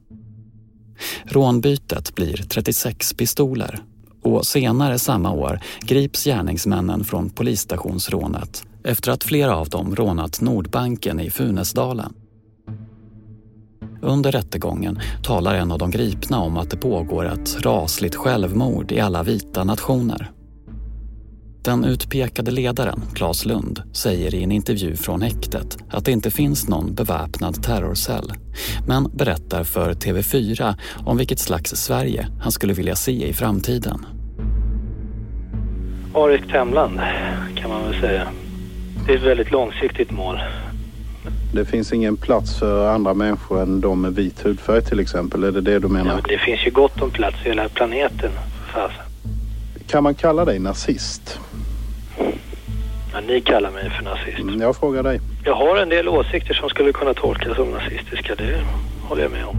Rånbytet 1.26 2.16
blir 2.16 2.38
36 2.38 3.14
pistoler 3.14 3.84
och 4.24 4.46
senare 4.46 5.00
samma 5.00 5.32
år 5.32 5.60
grips 5.82 6.24
gärningsmännen 6.24 7.04
från 7.04 7.30
polisstationsrånet 7.30 8.64
efter 8.84 9.12
att 9.12 9.24
flera 9.24 9.56
av 9.56 9.70
dem 9.70 9.96
rånat 9.96 10.42
Nordbanken 10.42 11.20
i 11.20 11.30
Funäsdalen. 11.30 12.14
Under 14.02 14.32
rättegången 14.32 15.00
talar 15.24 15.56
en 15.56 15.72
av 15.72 15.80
de 15.80 15.92
gripna 15.92 16.40
om 16.40 16.58
att 16.58 16.70
det 16.70 16.78
pågår 16.78 17.26
ett 17.26 17.66
rasligt 17.66 18.16
självmord 18.16 18.92
i 18.92 19.00
alla 19.00 19.24
vita 19.24 19.64
nationer. 19.64 20.32
Den 21.64 21.86
utpekade 21.86 22.52
ledaren, 22.52 23.02
Claes 23.14 23.46
Lund, 23.46 23.82
säger 23.94 24.36
i 24.36 24.44
en 24.44 24.52
intervju 24.52 24.96
från 24.96 25.22
häktet 25.22 25.78
att 25.90 26.06
det 26.06 26.12
inte 26.12 26.32
finns 26.32 26.68
någon 26.68 26.94
beväpnad 26.96 27.64
terrorcell, 27.64 28.34
men 28.88 29.12
berättar 29.14 29.64
för 29.64 29.94
TV4 29.94 30.76
om 31.06 31.18
vilket 31.18 31.40
slags 31.40 31.72
Sverige 31.72 32.28
han 32.42 32.52
skulle 32.52 32.74
vilja 32.74 32.96
se 32.96 33.28
i 33.28 33.34
framtiden. 33.34 34.06
Ariskt 36.14 36.52
hemland 36.52 37.00
kan 37.56 37.70
man 37.70 37.84
väl 37.84 38.02
säga. 38.02 38.28
Det 39.06 39.14
är 39.14 39.18
ett 39.18 39.24
väldigt 39.24 39.52
långsiktigt 39.52 40.12
mål. 40.12 40.40
Det 41.54 41.66
finns 41.66 41.94
ingen 41.94 42.18
plats 42.18 42.60
för 42.60 42.90
andra 42.90 43.14
människor 43.14 43.62
än 43.62 43.82
de 43.82 44.02
med 44.02 44.16
vit 44.16 44.46
hudfärg 44.46 44.82
till 44.82 45.00
exempel. 45.00 45.44
Är 45.44 45.52
det 45.52 45.62
det 45.62 45.80
du 45.80 45.88
menar? 45.88 46.16
Ja, 46.16 46.22
det 46.28 46.38
finns 46.38 46.66
ju 46.66 46.72
gott 46.72 47.02
om 47.02 47.12
plats 47.12 47.38
i 47.46 47.48
hela 47.48 47.70
planeten. 47.70 48.32
Kan 49.88 50.04
man 50.04 50.16
kalla 50.16 50.46
dig 50.46 50.60
nazist? 50.60 51.40
Ja, 53.14 53.22
ni 53.28 53.42
kallar 53.42 53.72
mig 53.72 53.90
för 53.90 54.04
nazist. 54.04 54.40
Mm, 54.40 54.62
jag 54.62 54.76
frågar 54.76 55.04
dig. 55.04 55.20
Jag 55.46 55.56
har 55.56 55.78
en 55.78 55.90
del 55.90 56.08
åsikter 56.08 56.54
som 56.54 56.70
skulle 56.70 56.92
kunna 56.92 57.14
tolkas 57.14 57.56
som 57.56 57.72
nazistiska. 57.72 58.36
Det 58.36 58.64
håller 59.04 59.22
jag 59.22 59.32
med 59.32 59.46
om. 59.46 59.56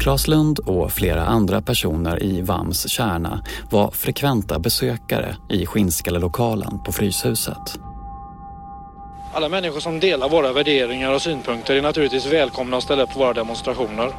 Claes 0.00 0.28
Lund 0.28 0.58
och 0.58 0.92
flera 0.92 1.24
andra 1.24 1.62
personer 1.62 2.22
i 2.22 2.42
VAMs 2.42 2.88
kärna 2.88 3.44
var 3.70 3.90
frekventa 3.90 4.58
besökare 4.58 5.36
i 5.50 5.66
Skinnskallelokalen 5.66 6.82
på 6.84 6.92
Fryshuset. 6.92 7.78
Alla 9.34 9.48
människor 9.48 9.80
som 9.80 10.00
delar 10.00 10.28
våra 10.28 10.52
värderingar 10.52 11.12
och 11.12 11.22
synpunkter 11.22 11.76
är 11.76 11.82
naturligtvis 11.82 12.26
välkomna 12.26 12.76
att 12.76 12.82
ställa 12.82 13.02
upp 13.02 13.12
på 13.12 13.18
våra 13.18 13.32
demonstrationer. 13.32 14.12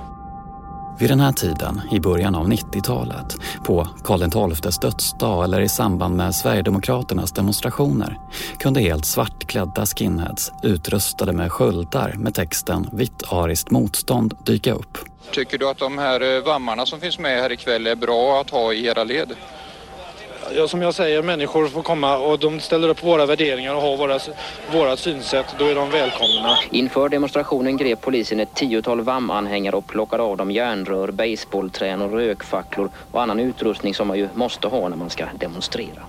Vid 1.00 1.10
den 1.10 1.20
här 1.20 1.32
tiden, 1.32 1.82
i 1.92 2.00
början 2.00 2.36
av 2.36 2.48
90-talet, 2.48 3.36
på 3.66 3.88
Karl 4.04 4.52
XIIs 4.54 4.80
dödsdag 4.80 5.44
eller 5.44 5.62
i 5.62 5.70
samband 5.70 6.16
med 6.16 6.36
Sverigedemokraternas 6.36 7.32
demonstrationer 7.32 8.18
kunde 8.60 8.82
helt 8.82 9.06
svartklädda 9.06 9.86
skinheads 9.86 10.52
utrustade 10.64 11.34
med 11.34 11.52
sköldar 11.52 12.14
med 12.18 12.34
texten 12.36 12.90
“Vitt 12.92 13.24
ariskt 13.30 13.72
motstånd” 13.72 14.34
dyka 14.46 14.74
upp. 14.74 14.98
Tycker 15.32 15.58
du 15.58 15.70
att 15.70 15.78
de 15.78 15.98
här 15.98 16.36
eh, 16.36 16.44
vammarna 16.44 16.86
som 16.86 17.00
finns 17.00 17.20
med 17.20 17.42
här 17.42 17.52
ikväll 17.52 17.88
är 17.88 17.96
bra 17.96 18.42
att 18.42 18.50
ha 18.50 18.74
i 18.74 18.86
era 18.86 19.04
led? 19.04 19.34
Ja, 20.52 20.68
som 20.68 20.82
jag 20.82 20.94
säger, 20.94 21.24
människor 21.24 21.68
får 21.68 21.84
komma 21.84 22.18
och 22.18 22.40
de 22.40 22.60
ställer 22.60 22.90
upp 22.90 23.04
våra 23.04 23.26
värderingar 23.26 23.76
och 23.76 23.82
har 23.82 23.98
våra, 23.98 24.20
våra 24.72 24.98
synsätt. 24.98 25.46
Då 25.60 25.66
är 25.66 25.76
de 25.76 25.90
välkomna. 25.90 26.58
Inför 26.72 27.10
demonstrationen 27.10 27.78
grep 27.78 28.02
polisen 28.02 28.40
ett 28.40 28.54
tiotal 28.54 29.02
VAM-anhängare 29.02 29.76
och 29.76 29.88
plockade 29.88 30.24
av 30.24 30.38
dem 30.38 30.52
järnrör, 30.52 31.12
baseballträn 31.12 32.02
och 32.02 32.12
rökfacklor 32.12 32.90
och 33.12 33.22
annan 33.22 33.40
utrustning 33.40 33.94
som 33.94 34.08
man 34.08 34.18
ju 34.18 34.30
måste 34.34 34.68
ha 34.68 34.90
när 34.90 34.98
man 34.98 35.10
ska 35.10 35.26
demonstrera. 35.40 36.04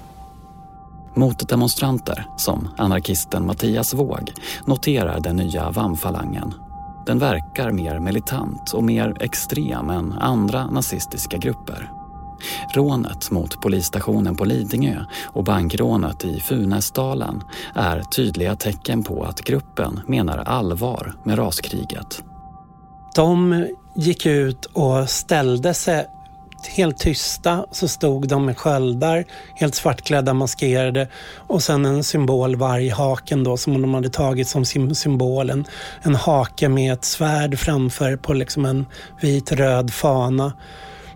Motdemonstranter, 1.14 2.26
som 2.36 2.68
anarkisten 2.76 3.46
Mattias 3.46 3.94
Våg, 3.94 4.32
noterar 4.66 5.20
den 5.20 5.36
nya 5.36 5.70
VAM-falangen. 5.70 6.54
Den 7.06 7.18
verkar 7.18 7.70
mer 7.70 7.98
militant 7.98 8.72
och 8.72 8.84
mer 8.84 9.16
extrem 9.20 9.90
än 9.90 10.12
andra 10.12 10.66
nazistiska 10.66 11.36
grupper. 11.36 11.90
Rånet 12.74 13.30
mot 13.30 13.60
polisstationen 13.60 14.36
på 14.36 14.44
Lidingö 14.44 15.04
och 15.24 15.44
bankrånet 15.44 16.24
i 16.24 16.40
Funäsdalen 16.40 17.42
är 17.74 18.00
tydliga 18.00 18.56
tecken 18.56 19.02
på 19.02 19.24
att 19.24 19.40
gruppen 19.40 20.00
menar 20.06 20.38
allvar 20.38 21.14
med 21.24 21.38
raskriget. 21.38 22.22
De 23.14 23.66
gick 23.94 24.26
ut 24.26 24.64
och 24.64 25.10
ställde 25.10 25.74
sig 25.74 26.06
helt 26.68 26.98
tysta 26.98 27.66
så 27.70 27.88
stod 27.88 28.28
de 28.28 28.46
med 28.46 28.58
sköldar, 28.58 29.24
helt 29.54 29.74
svartklädda, 29.74 30.34
maskerade 30.34 31.08
och 31.36 31.62
sen 31.62 31.84
en 31.84 32.04
symbol, 32.04 32.56
varghaken 32.56 33.44
då 33.44 33.56
som 33.56 33.82
de 33.82 33.94
hade 33.94 34.08
tagit 34.08 34.48
som 34.48 34.64
symbol. 34.94 35.50
En, 35.50 35.64
en 36.02 36.14
hake 36.14 36.68
med 36.68 36.92
ett 36.92 37.04
svärd 37.04 37.58
framför 37.58 38.16
på 38.16 38.32
liksom 38.32 38.64
en 38.64 38.86
vit 39.20 39.52
röd 39.52 39.92
fana. 39.92 40.52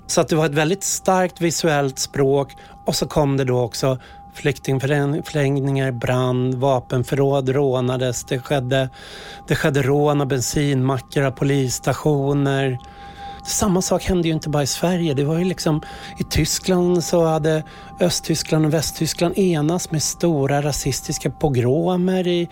Så 0.08 0.20
att 0.20 0.28
det 0.28 0.36
var 0.36 0.46
ett 0.46 0.54
väldigt 0.54 0.84
starkt 0.84 1.40
visuellt 1.40 1.98
språk 1.98 2.56
och 2.84 2.94
så 2.94 3.06
kom 3.06 3.36
det 3.36 3.44
då 3.44 3.60
också 3.60 3.98
flyktingförläggningar 4.34 5.92
brand, 5.92 6.54
vapenförråd 6.54 7.48
rånades, 7.48 8.24
det 8.24 8.38
skedde, 8.38 8.90
det 9.48 9.54
skedde 9.56 9.82
rån 9.82 10.20
av 10.20 10.26
bensinmackar, 10.26 11.22
av 11.22 11.30
polisstationer. 11.30 12.78
Samma 13.46 13.82
sak 13.82 14.04
hände 14.04 14.28
ju 14.28 14.34
inte 14.34 14.48
bara 14.48 14.62
i 14.62 14.66
Sverige. 14.66 15.14
Det 15.14 15.24
var 15.24 15.38
ju 15.38 15.44
liksom, 15.44 15.82
I 16.18 16.24
Tyskland 16.24 17.04
så 17.04 17.24
hade 17.24 17.64
Östtyskland 18.00 18.66
och 18.66 18.74
Västtyskland 18.74 19.38
enats 19.38 19.90
med 19.90 20.02
stora 20.02 20.62
rasistiska 20.62 21.30
pogromer 21.30 22.26
i, 22.26 22.48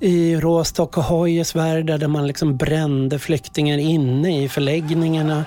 i 0.00 0.36
Rostock 0.36 0.98
och 0.98 1.04
Hoyerswerda 1.04 1.98
där 1.98 2.08
man 2.08 2.26
liksom 2.26 2.56
brände 2.56 3.18
flyktingar 3.18 3.78
inne 3.78 4.42
i 4.44 4.48
förläggningarna. 4.48 5.44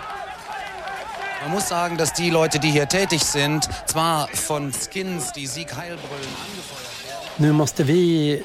Man 1.48 1.54
muss 1.54 1.70
sagen, 1.70 1.98
dass 1.98 2.12
die 2.12 2.30
Leute, 2.30 2.60
die 2.60 2.72
hier 2.72 2.88
tätig 2.88 3.24
sind, 3.24 3.70
zwar 3.86 4.28
von 4.34 4.74
Skins, 4.74 5.32
die 5.32 5.48
Sieg 5.48 5.74
Heilbrüllen 5.78 6.34
angefeuert 6.46 7.40
Nu 7.40 7.52
måste 7.52 7.84
vi 7.84 8.44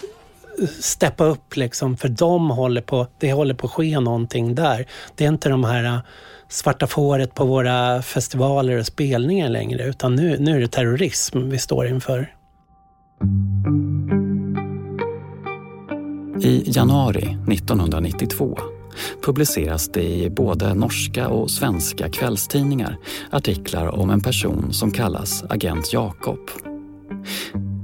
steppa 0.80 1.24
upp 1.24 1.56
liksom, 1.56 1.96
för 1.96 2.08
de 2.08 2.50
håller 2.50 2.80
på, 2.80 3.06
det 3.18 3.32
håller 3.32 3.54
på 3.54 3.66
att 3.66 3.72
ske 3.72 4.00
någonting 4.00 4.54
där. 4.54 4.86
Det 5.14 5.24
är 5.24 5.28
inte 5.28 5.48
de 5.48 5.64
här 5.64 6.00
svarta 6.48 6.86
fåret 6.86 7.34
på 7.34 7.44
våra 7.44 8.02
festivaler 8.02 8.78
och 8.78 8.86
spelningar 8.86 9.48
längre, 9.48 9.84
utan 9.84 10.14
nu, 10.14 10.38
nu 10.38 10.56
är 10.56 10.60
det 10.60 10.68
terrorism 10.68 11.48
vi 11.48 11.58
står 11.58 11.86
inför. 11.86 12.34
I 16.40 16.62
januari 16.66 17.38
1992 17.48 18.58
publiceras 19.22 19.88
det 19.88 20.02
i 20.02 20.30
både 20.30 20.74
norska 20.74 21.28
och 21.28 21.50
svenska 21.50 22.08
kvällstidningar 22.08 22.98
artiklar 23.30 23.86
om 23.86 24.10
en 24.10 24.20
person 24.20 24.72
som 24.72 24.90
kallas 24.90 25.44
Agent 25.48 25.92
Jakob. 25.92 26.50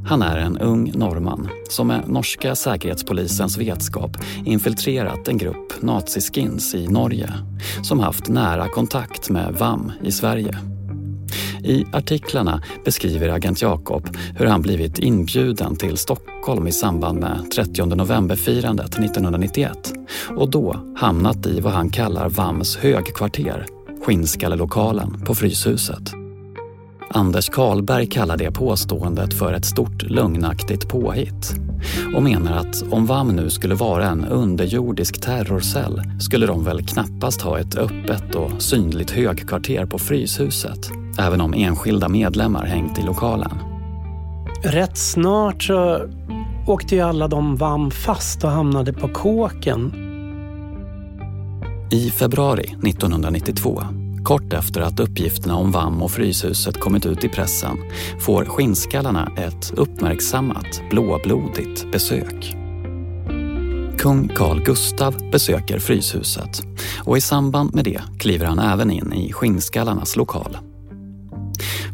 Han 0.07 0.23
är 0.23 0.39
en 0.39 0.59
ung 0.59 0.93
norrman 0.95 1.49
som 1.69 1.87
med 1.87 2.09
norska 2.09 2.55
säkerhetspolisens 2.55 3.59
vetskap 3.59 4.17
infiltrerat 4.45 5.29
en 5.29 5.39
grupp 5.39 5.83
naziskins 5.83 6.75
i 6.75 6.87
Norge 6.87 7.31
som 7.83 8.01
haft 8.01 8.29
nära 8.29 8.69
kontakt 8.69 9.31
med 9.31 9.55
VAM 9.55 9.93
i 10.03 10.13
Sverige. 10.13 10.78
I 11.65 11.87
artiklarna 11.93 12.63
beskriver 12.85 13.29
agent 13.29 13.63
Jakob 13.63 14.17
hur 14.37 14.47
han 14.47 14.63
blivit 14.63 14.99
inbjuden 14.99 15.77
till 15.77 15.97
Stockholm 15.97 16.67
i 16.67 16.73
samband 16.73 17.21
med 17.21 17.51
30 17.55 17.85
novemberfirandet 17.85 18.99
1991 18.99 19.93
och 20.37 20.51
då 20.51 20.77
hamnat 20.97 21.47
i 21.47 21.61
vad 21.61 21.73
han 21.73 21.91
kallar 21.91 22.29
VAMs 22.29 22.77
högkvarter, 22.77 23.67
Skinnskallelokalen 24.05 25.25
på 25.27 25.35
Fryshuset. 25.35 26.28
Anders 27.11 27.49
Karlberg 27.49 28.07
kallar 28.07 28.37
det 28.37 28.53
påståendet 28.53 29.35
för 29.35 29.53
ett 29.53 29.65
stort 29.65 30.03
lögnaktigt 30.03 30.89
påhitt 30.89 31.55
och 32.17 32.23
menar 32.23 32.57
att 32.57 32.83
om 32.91 33.07
VAM 33.07 33.29
nu 33.29 33.51
skulle 33.51 33.75
vara 33.75 34.09
en 34.09 34.25
underjordisk 34.25 35.21
terrorcell 35.21 36.03
skulle 36.21 36.47
de 36.47 36.65
väl 36.65 36.87
knappast 36.87 37.43
ha 37.43 37.59
ett 37.59 37.77
öppet 37.77 38.35
och 38.35 38.63
synligt 38.63 39.11
högkvarter 39.11 39.87
på 39.87 39.99
Fryshuset 39.99 40.91
även 41.19 41.41
om 41.41 41.55
enskilda 41.55 42.09
medlemmar 42.09 42.67
hängt 42.67 42.99
i 42.99 43.03
lokalen. 43.03 43.59
Rätt 44.63 44.99
snart 44.99 45.63
så 45.63 46.01
åkte 46.67 46.95
ju 46.95 47.01
alla 47.01 47.29
de 47.29 47.57
VAM 47.57 47.91
fast 47.91 48.45
och 48.45 48.51
hamnade 48.51 48.93
på 48.93 49.09
kåken. 49.09 49.93
I 51.91 52.11
februari 52.11 52.77
1992 52.87 53.83
Kort 54.29 54.53
efter 54.53 54.81
att 54.81 55.01
uppgifterna 55.01 55.57
om 55.57 55.73
VAM 55.73 56.03
och 56.03 56.11
Fryshuset 56.11 56.81
kommit 56.81 57.07
ut 57.07 57.25
i 57.25 57.29
pressen 57.29 57.77
får 58.21 58.45
skinnskallarna 58.45 59.33
ett 59.37 59.73
uppmärksammat 59.77 60.83
blåblodigt 60.91 61.93
besök. 61.93 62.57
Kung 63.99 64.29
Carl 64.29 64.65
Gustav 64.65 65.31
besöker 65.33 65.79
Fryshuset 65.79 66.63
och 67.05 67.17
i 67.17 67.21
samband 67.21 67.75
med 67.75 67.85
det 67.85 68.01
kliver 68.19 68.47
han 68.47 68.59
även 68.59 68.91
in 68.91 69.13
i 69.13 69.33
skinnskallarnas 69.33 70.17
lokal. 70.17 70.59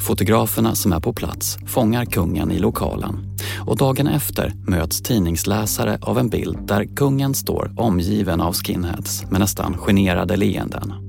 Fotograferna 0.00 0.74
som 0.74 0.92
är 0.92 1.00
på 1.00 1.12
plats 1.12 1.58
fångar 1.66 2.04
kungen 2.04 2.50
i 2.50 2.58
lokalen 2.58 3.36
Och 3.66 3.76
dagen 3.76 4.06
efter 4.06 4.52
möts 4.66 5.02
tidningsläsare 5.02 5.98
av 6.02 6.18
en 6.18 6.28
bild 6.28 6.58
där 6.66 6.96
kungen 6.96 7.34
står 7.34 7.72
omgiven 7.76 8.40
av 8.40 8.54
skinheads 8.54 9.24
med 9.30 9.40
nästan 9.40 9.76
generade 9.78 10.36
leenden. 10.36 11.03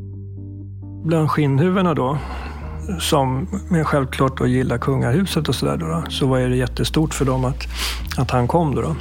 Bland 1.06 1.32
skinnhuvudena 1.32 1.94
då, 1.94 2.18
som 3.00 3.48
men 3.70 3.86
självklart 3.86 4.38
då 4.38 4.48
gillar 4.48 4.78
kungahuset 4.78 5.50
och 5.50 5.56
sådär, 5.56 5.78
då, 5.78 6.04
så 6.10 6.28
var 6.28 6.40
det 6.40 6.56
jättestort 6.56 7.14
för 7.14 7.26
dem 7.26 7.46
att, 7.46 7.68
att 8.18 8.32
han 8.32 8.48
kom. 8.48 8.76
Då, 8.76 8.82
då. 8.82 8.96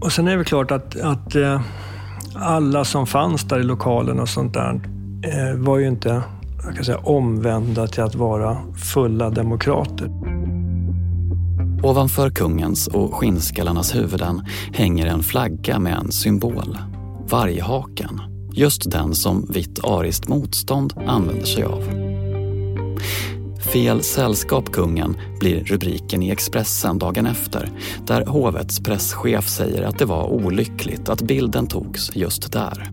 Och 0.00 0.12
sen 0.12 0.28
är 0.28 0.36
det 0.36 0.44
klart 0.44 0.70
att, 0.70 1.00
att 1.00 1.34
eh, 1.34 1.60
alla 2.34 2.84
som 2.84 3.06
fanns 3.06 3.44
där 3.44 3.60
i 3.60 3.62
lokalen 3.62 4.20
och 4.20 4.28
sånt 4.28 4.54
där 4.54 4.80
eh, 5.22 5.56
var 5.56 5.78
ju 5.78 5.88
inte 5.88 6.22
jag 6.64 6.74
kan 6.74 6.84
säga, 6.84 6.98
omvända 6.98 7.86
till 7.86 8.02
att 8.02 8.14
vara 8.14 8.56
fulla 8.76 9.30
demokrater. 9.30 10.10
Ovanför 11.82 12.30
kungens 12.30 12.86
och 12.86 13.14
skinnskallarnas 13.14 13.94
huvuden 13.94 14.42
hänger 14.72 15.06
en 15.06 15.22
flagga 15.22 15.78
med 15.78 15.94
en 15.94 16.12
symbol. 16.12 16.78
Varghaken. 17.28 18.33
Just 18.56 18.90
den 18.90 19.14
som 19.14 19.46
Vitt 19.48 19.84
ariskt 19.84 20.28
motstånd 20.28 20.94
använder 21.06 21.46
sig 21.46 21.62
av. 21.62 21.82
Fel 23.72 24.02
sällskap 24.02 24.72
kungen 24.72 25.16
blir 25.40 25.64
rubriken 25.64 26.22
i 26.22 26.30
Expressen 26.30 26.98
dagen 26.98 27.26
efter 27.26 27.70
där 28.06 28.26
hovets 28.26 28.80
presschef 28.80 29.48
säger 29.48 29.82
att 29.82 29.98
det 29.98 30.04
var 30.04 30.26
olyckligt 30.26 31.08
att 31.08 31.22
bilden 31.22 31.66
togs 31.66 32.16
just 32.16 32.52
där. 32.52 32.90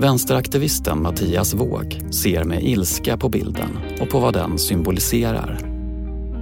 Vänsteraktivisten 0.00 1.02
Mattias 1.02 1.54
Våg 1.54 2.00
ser 2.10 2.44
med 2.44 2.64
ilska 2.64 3.16
på 3.16 3.28
bilden 3.28 3.78
och 4.00 4.10
på 4.10 4.20
vad 4.20 4.34
den 4.34 4.58
symboliserar. 4.58 5.75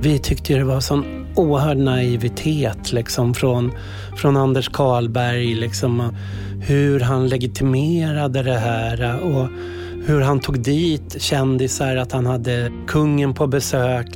Vi 0.05 0.19
tyckte 0.19 0.55
det 0.55 0.65
var 0.65 0.81
sån 0.81 1.27
oerhörd 1.35 1.79
naivitet 1.79 2.93
liksom 2.93 3.35
från, 3.35 3.73
från 4.17 4.37
Anders 4.37 4.69
Karlberg. 4.69 5.55
Liksom, 5.55 6.17
hur 6.61 7.01
han 7.01 7.29
legitimerade 7.29 8.43
det 8.43 8.59
här 8.59 9.21
och 9.21 9.49
hur 10.07 10.21
han 10.21 10.41
tog 10.41 10.61
dit 10.61 11.23
kändisar, 11.23 11.97
att 11.97 12.13
han 12.13 12.27
hade 12.27 12.73
kungen 12.87 13.35
på 13.35 13.47
besök. 13.47 14.07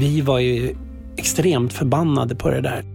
Vi 0.00 0.20
var 0.20 0.38
ju 0.38 0.76
extremt 1.16 1.72
förbannade 1.72 2.34
på 2.34 2.50
det 2.50 2.60
där. 2.60 2.93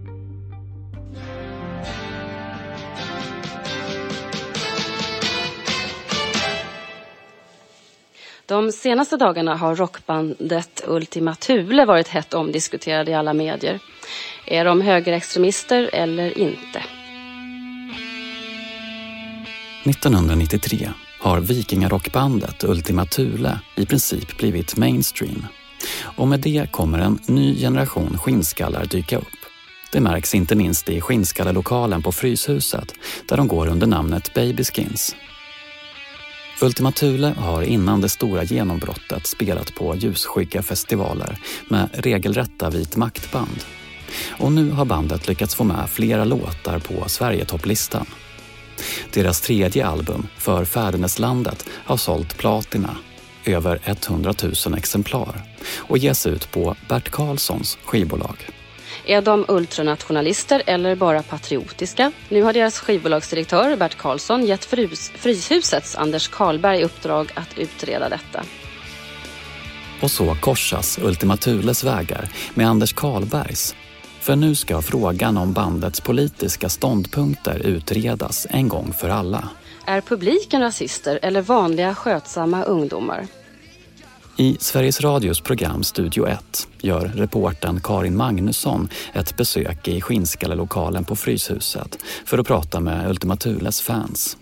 De 8.50 8.72
senaste 8.72 9.16
dagarna 9.16 9.56
har 9.56 9.76
rockbandet 9.76 10.82
Ultima 10.86 11.34
Thule 11.34 11.84
varit 11.84 12.08
hett 12.08 12.34
omdiskuterade 12.34 13.10
i 13.10 13.14
alla 13.14 13.34
medier. 13.34 13.78
Är 14.46 14.64
de 14.64 14.80
högerextremister 14.80 15.90
eller 15.92 16.38
inte? 16.38 16.82
1993 19.84 20.88
har 21.20 21.40
vikingarockbandet 21.40 22.64
Ultima 22.64 23.06
Thule 23.06 23.60
i 23.76 23.86
princip 23.86 24.38
blivit 24.38 24.76
mainstream. 24.76 25.46
Och 26.16 26.28
med 26.28 26.40
det 26.40 26.72
kommer 26.72 26.98
en 26.98 27.18
ny 27.26 27.60
generation 27.60 28.18
skinnskallar 28.18 28.84
dyka 28.84 29.18
upp. 29.18 29.26
Det 29.92 30.00
märks 30.00 30.34
inte 30.34 30.56
minst 30.56 30.88
i 30.88 31.00
skinnskallelokalen 31.00 32.02
på 32.02 32.12
Fryshuset 32.12 32.94
där 33.28 33.36
de 33.36 33.48
går 33.48 33.68
under 33.68 33.86
namnet 33.86 34.34
Babyskins. 34.34 35.16
Ultima 36.62 36.92
Thule 36.92 37.34
har 37.38 37.62
innan 37.62 38.00
det 38.00 38.08
stora 38.08 38.44
genombrottet 38.44 39.26
spelat 39.26 39.74
på 39.74 39.96
ljusskygga 39.96 40.62
festivaler 40.62 41.38
med 41.68 41.88
regelrätta 41.92 42.70
vit 42.70 42.96
maktband. 42.96 43.64
Och 44.28 44.52
nu 44.52 44.70
har 44.70 44.84
bandet 44.84 45.28
lyckats 45.28 45.54
få 45.54 45.64
med 45.64 45.90
flera 45.90 46.24
låtar 46.24 46.78
på 46.78 47.08
Sverigetopplistan. 47.08 48.06
Deras 49.12 49.40
tredje 49.40 49.86
album, 49.86 50.26
För 50.38 50.64
fäderneslandet, 50.64 51.68
har 51.70 51.96
sålt 51.96 52.36
platina, 52.36 52.96
över 53.44 53.80
100 53.84 54.34
000 54.66 54.74
exemplar 54.78 55.42
och 55.76 55.98
ges 55.98 56.26
ut 56.26 56.50
på 56.50 56.76
Bert 56.88 57.10
Karlssons 57.10 57.78
skivbolag. 57.84 58.59
Är 59.10 59.22
de 59.22 59.44
ultranationalister 59.48 60.62
eller 60.66 60.96
bara 60.96 61.22
patriotiska? 61.22 62.12
Nu 62.28 62.42
har 62.42 62.52
deras 62.52 62.78
skivbolagsdirektör 62.78 63.76
Bert 63.76 63.94
Karlsson 63.96 64.44
gett 64.46 64.64
frys 64.64 65.12
Fryshusets 65.14 65.96
Anders 65.96 66.28
Karlberg 66.28 66.84
uppdrag 66.84 67.32
att 67.34 67.58
utreda 67.58 68.08
detta. 68.08 68.44
Och 70.02 70.10
så 70.10 70.34
korsas 70.34 70.98
Ultima 70.98 71.36
Thules 71.36 71.84
vägar 71.84 72.28
med 72.54 72.68
Anders 72.68 72.92
Karlbergs. 72.92 73.74
För 74.20 74.36
nu 74.36 74.54
ska 74.54 74.82
frågan 74.82 75.36
om 75.36 75.52
bandets 75.52 76.00
politiska 76.00 76.68
ståndpunkter 76.68 77.58
utredas 77.66 78.46
en 78.50 78.68
gång 78.68 78.92
för 78.92 79.08
alla. 79.08 79.48
Är 79.84 80.00
publiken 80.00 80.60
rasister 80.60 81.18
eller 81.22 81.42
vanliga 81.42 81.94
skötsamma 81.94 82.62
ungdomar? 82.62 83.26
I 84.40 84.56
Sveriges 84.60 85.00
Radios 85.00 85.40
program 85.40 85.82
Studio 85.82 86.26
1 86.26 86.68
gör 86.78 87.00
reporten 87.00 87.80
Karin 87.80 88.16
Magnusson 88.16 88.88
ett 89.12 89.36
besök 89.36 89.88
i 89.88 90.00
Skinnskallalokalen 90.00 91.04
på 91.04 91.16
Fryshuset 91.16 91.98
för 92.24 92.38
att 92.38 92.46
prata 92.46 92.80
med 92.80 93.10
Ultima 93.10 93.36
Thules 93.36 93.80
fans. 93.80 94.36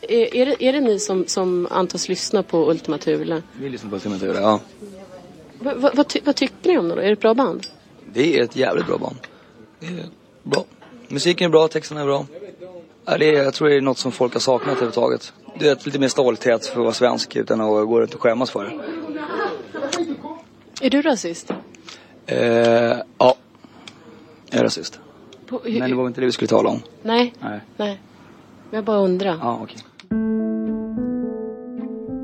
Är, 0.00 0.36
är, 0.36 0.46
det, 0.46 0.64
är 0.64 0.72
det 0.72 0.80
ni 0.80 0.98
som, 0.98 1.24
som 1.26 1.68
antas 1.70 2.08
lyssna 2.08 2.42
på 2.42 2.70
Ultima 2.70 2.98
Thule? 2.98 3.42
Vi 3.60 3.68
lyssnar 3.68 3.90
på 3.90 3.96
Ultima 3.96 4.18
Thule, 4.18 4.40
ja. 4.40 4.60
Va, 5.58 5.74
va, 5.76 5.90
vad, 5.94 6.08
ty, 6.08 6.20
vad 6.24 6.36
tycker 6.36 6.68
ni 6.68 6.78
om 6.78 6.88
det 6.88 6.94
då? 6.94 7.00
Är 7.00 7.06
det 7.06 7.12
ett 7.12 7.20
bra 7.20 7.34
band? 7.34 7.66
Det 8.12 8.38
är 8.38 8.44
ett 8.44 8.56
jävligt 8.56 8.86
bra 8.86 8.98
band. 8.98 9.16
Det 9.80 9.86
är 9.86 10.06
bra. 10.42 10.64
Musiken 11.08 11.44
är 11.44 11.50
bra, 11.50 11.68
texterna 11.68 12.00
är 12.00 12.06
bra. 12.06 12.26
Ja, 13.04 13.18
det 13.18 13.28
är, 13.28 13.44
jag 13.44 13.54
tror 13.54 13.68
det 13.68 13.76
är 13.76 13.80
något 13.80 13.98
som 13.98 14.12
folk 14.12 14.32
har 14.32 14.40
saknat 14.40 14.72
överhuvudtaget. 14.72 15.32
Det 15.60 15.68
är 15.68 15.84
lite 15.84 15.98
mer 15.98 16.08
stolthet 16.08 16.66
för 16.66 16.80
att 16.80 16.84
vara 16.84 16.92
svensk 16.92 17.36
utan 17.36 17.60
att 17.60 17.86
gå 17.86 18.00
runt 18.00 18.14
och 18.14 18.22
skämmas 18.22 18.50
för 18.50 18.64
det. 18.64 18.80
Är 20.86 20.90
du 20.90 21.02
rasist? 21.02 21.50
Eh, 22.26 22.38
ja, 23.18 23.34
jag 24.50 24.60
är 24.60 24.64
rasist. 24.64 25.00
På, 25.46 25.60
hur, 25.64 25.78
Men 25.78 25.90
det 25.90 25.96
var 25.96 26.06
inte 26.06 26.20
det 26.20 26.26
vi 26.26 26.32
skulle 26.32 26.48
tala 26.48 26.68
om. 26.68 26.82
Nej. 27.02 27.34
Nej. 27.40 27.60
Nej. 27.76 28.00
Jag 28.70 28.84
bara 28.84 28.98
undrar. 28.98 29.38
Ja, 29.40 29.60
okay. 29.62 29.78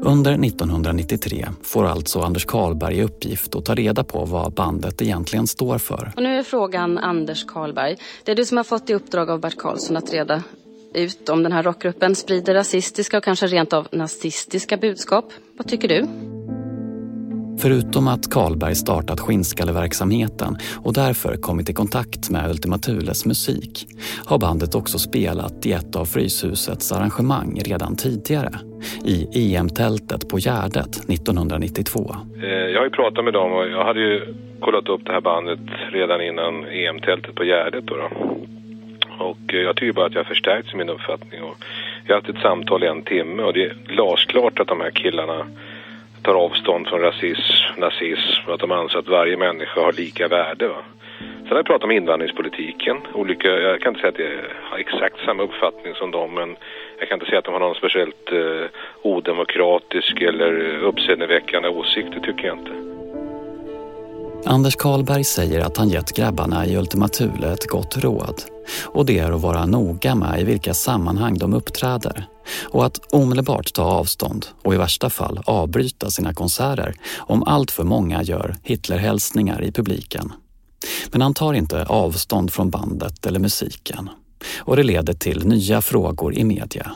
Under 0.03 0.45
1993 0.45 1.49
får 1.63 1.85
alltså 1.85 2.21
Anders 2.21 2.45
Karlberg 2.45 2.97
i 2.99 3.03
uppgift 3.03 3.55
att 3.55 3.65
ta 3.65 3.75
reda 3.75 4.05
på 4.05 4.25
vad 4.25 4.53
bandet 4.53 5.03
egentligen 5.03 5.47
står 5.47 5.79
för. 5.79 6.13
Och 6.17 6.23
nu 6.23 6.39
är 6.39 6.43
frågan 6.43 6.99
Anders 6.99 7.45
Karlberg. 7.45 7.97
Det 8.25 8.33
är 8.33 8.37
du 8.37 8.45
som 8.45 8.57
har 8.57 8.65
fått 8.65 8.91
i 8.91 8.95
uppdrag 8.95 9.31
av 9.31 9.41
Bert 9.41 9.57
Karlsson 9.57 9.97
att 9.97 10.13
reda 10.13 10.43
ut 10.97 11.29
om 11.29 11.43
den 11.43 11.53
här 11.53 11.63
rockgruppen 11.63 12.15
sprider 12.15 12.55
rasistiska 12.55 13.19
och 13.19 13.25
kanske 13.25 13.47
rent 13.47 13.73
av 13.73 13.89
nazistiska 13.93 14.77
budskap. 14.77 15.25
Vad 15.57 15.69
tycker 15.69 15.89
du? 15.89 16.07
Förutom 17.59 18.09
att 18.09 18.31
Karlberg 18.31 18.75
startat 18.75 19.21
skinnskalleverksamheten 19.21 20.57
och 20.85 20.95
därför 20.95 21.37
kommit 21.37 21.71
i 21.71 21.73
kontakt 21.73 22.31
med 22.31 22.51
Ultima 22.51 22.79
Thules 22.79 23.27
musik 23.27 23.87
har 24.27 24.39
bandet 24.39 24.75
också 24.75 24.99
spelat 24.99 25.67
i 25.67 25.73
ett 25.73 25.97
av 25.97 26.05
Fryshusets 26.05 26.93
arrangemang 26.93 27.61
redan 27.65 27.97
tidigare 27.97 28.51
i 29.05 29.17
EM-tältet 29.35 30.29
på 30.29 30.39
Gärdet 30.39 30.93
1992. 31.11 32.17
Eh, 32.43 32.49
jag 32.49 32.79
har 32.81 32.85
ju 32.85 32.91
pratat 32.91 33.25
med 33.25 33.33
dem 33.33 33.53
och 33.53 33.69
jag 33.69 33.85
hade 33.85 34.01
ju 34.01 34.35
kollat 34.61 34.89
upp 34.89 35.01
det 35.05 35.13
här 35.13 35.21
bandet 35.21 35.61
redan 35.93 36.21
innan 36.21 36.55
EM-tältet 36.65 37.35
på 37.35 37.45
Gärdet. 37.45 37.87
Då, 37.87 37.97
då. 37.97 38.09
Och 39.19 39.55
eh, 39.55 39.61
jag 39.61 39.77
tycker 39.77 39.93
bara 39.93 40.07
att 40.07 40.15
jag 40.15 40.25
har 40.25 40.35
förstärkts 40.35 40.73
i 40.75 40.77
min 40.77 40.89
uppfattning. 40.89 41.43
Och 41.43 41.57
jag 42.07 42.15
har 42.15 42.21
haft 42.21 42.37
ett 42.37 42.43
samtal 42.43 42.85
i 42.85 42.87
en 42.87 43.03
timme 43.03 43.43
och 43.43 43.53
det 43.53 43.65
är 43.65 43.77
glasklart 43.87 44.61
att 44.61 44.69
de 44.69 44.81
här 44.81 44.91
killarna 44.91 45.47
tar 46.23 46.35
avstånd 46.35 46.87
från 46.87 47.01
rasism, 47.01 47.81
nazism 47.81 48.47
och 48.47 48.55
att 48.55 48.61
de 48.61 48.73
anser 48.73 48.99
att 48.99 49.09
varje 49.09 49.37
människa 49.37 49.81
har 49.81 49.93
lika 49.93 50.29
värde. 50.29 50.69
Va? 50.69 50.83
Sen 51.19 51.49
har 51.49 51.57
jag 51.57 51.67
pratat 51.67 51.85
om 51.85 51.91
invandringspolitiken. 51.91 52.97
Olika, 53.15 53.49
jag 53.49 53.81
kan 53.81 53.89
inte 53.89 54.01
säga 54.01 54.13
att 54.13 54.19
jag 54.19 54.71
har 54.71 54.79
exakt 54.79 55.17
samma 55.25 55.43
uppfattning 55.43 55.95
som 55.95 56.11
dem 56.11 56.35
men 56.35 56.57
jag 56.99 57.09
kan 57.09 57.17
inte 57.17 57.27
säga 57.27 57.39
att 57.39 57.45
de 57.45 57.55
har 57.55 57.61
någon 57.61 57.75
speciellt 57.75 58.33
eh, 58.33 58.69
odemokratisk 59.03 60.21
eller 60.21 60.79
uppseendeväckande 60.79 61.69
åsikt, 61.69 62.09
det 62.15 62.21
tycker 62.21 62.47
jag 62.47 62.59
inte. 62.59 62.73
Anders 64.47 64.77
Karlberg 64.77 65.25
säger 65.25 65.61
att 65.61 65.77
han 65.77 65.89
gett 65.89 66.17
grabbarna 66.17 66.67
i 66.67 66.77
Ultima 66.77 67.09
Thule 67.09 67.53
ett 67.53 67.67
gott 67.67 67.97
råd. 68.05 68.56
Och 68.85 69.07
det 69.07 69.19
är 69.19 69.33
att 69.33 69.41
vara 69.41 69.67
noga 69.67 70.15
med 70.15 70.41
i 70.41 70.45
vilka 70.45 70.75
sammanhang 70.75 71.39
de 71.39 71.55
uppträder. 71.55 72.27
Och 72.65 72.87
att 72.87 73.13
omedelbart 73.13 73.73
ta 73.73 73.83
avstånd 73.83 74.47
och 74.65 74.75
i 74.75 74.77
värsta 74.77 75.11
fall 75.11 75.41
avbryta 75.45 76.11
sina 76.11 76.35
konserter 76.35 76.97
om 77.17 77.43
allt 77.43 77.71
för 77.71 77.85
många 77.85 78.23
gör 78.23 78.57
Hitlerhälsningar 78.63 79.65
i 79.65 79.73
publiken. 79.73 80.33
Men 81.13 81.21
han 81.21 81.35
tar 81.35 81.55
inte 81.55 81.85
avstånd 81.85 82.53
från 82.53 82.71
bandet 82.71 83.27
eller 83.27 83.39
musiken. 83.39 84.11
Och 84.59 84.77
det 84.77 84.83
leder 84.83 85.13
till 85.13 85.47
nya 85.47 85.83
frågor 85.83 86.35
i 86.35 86.45
media. 86.45 86.93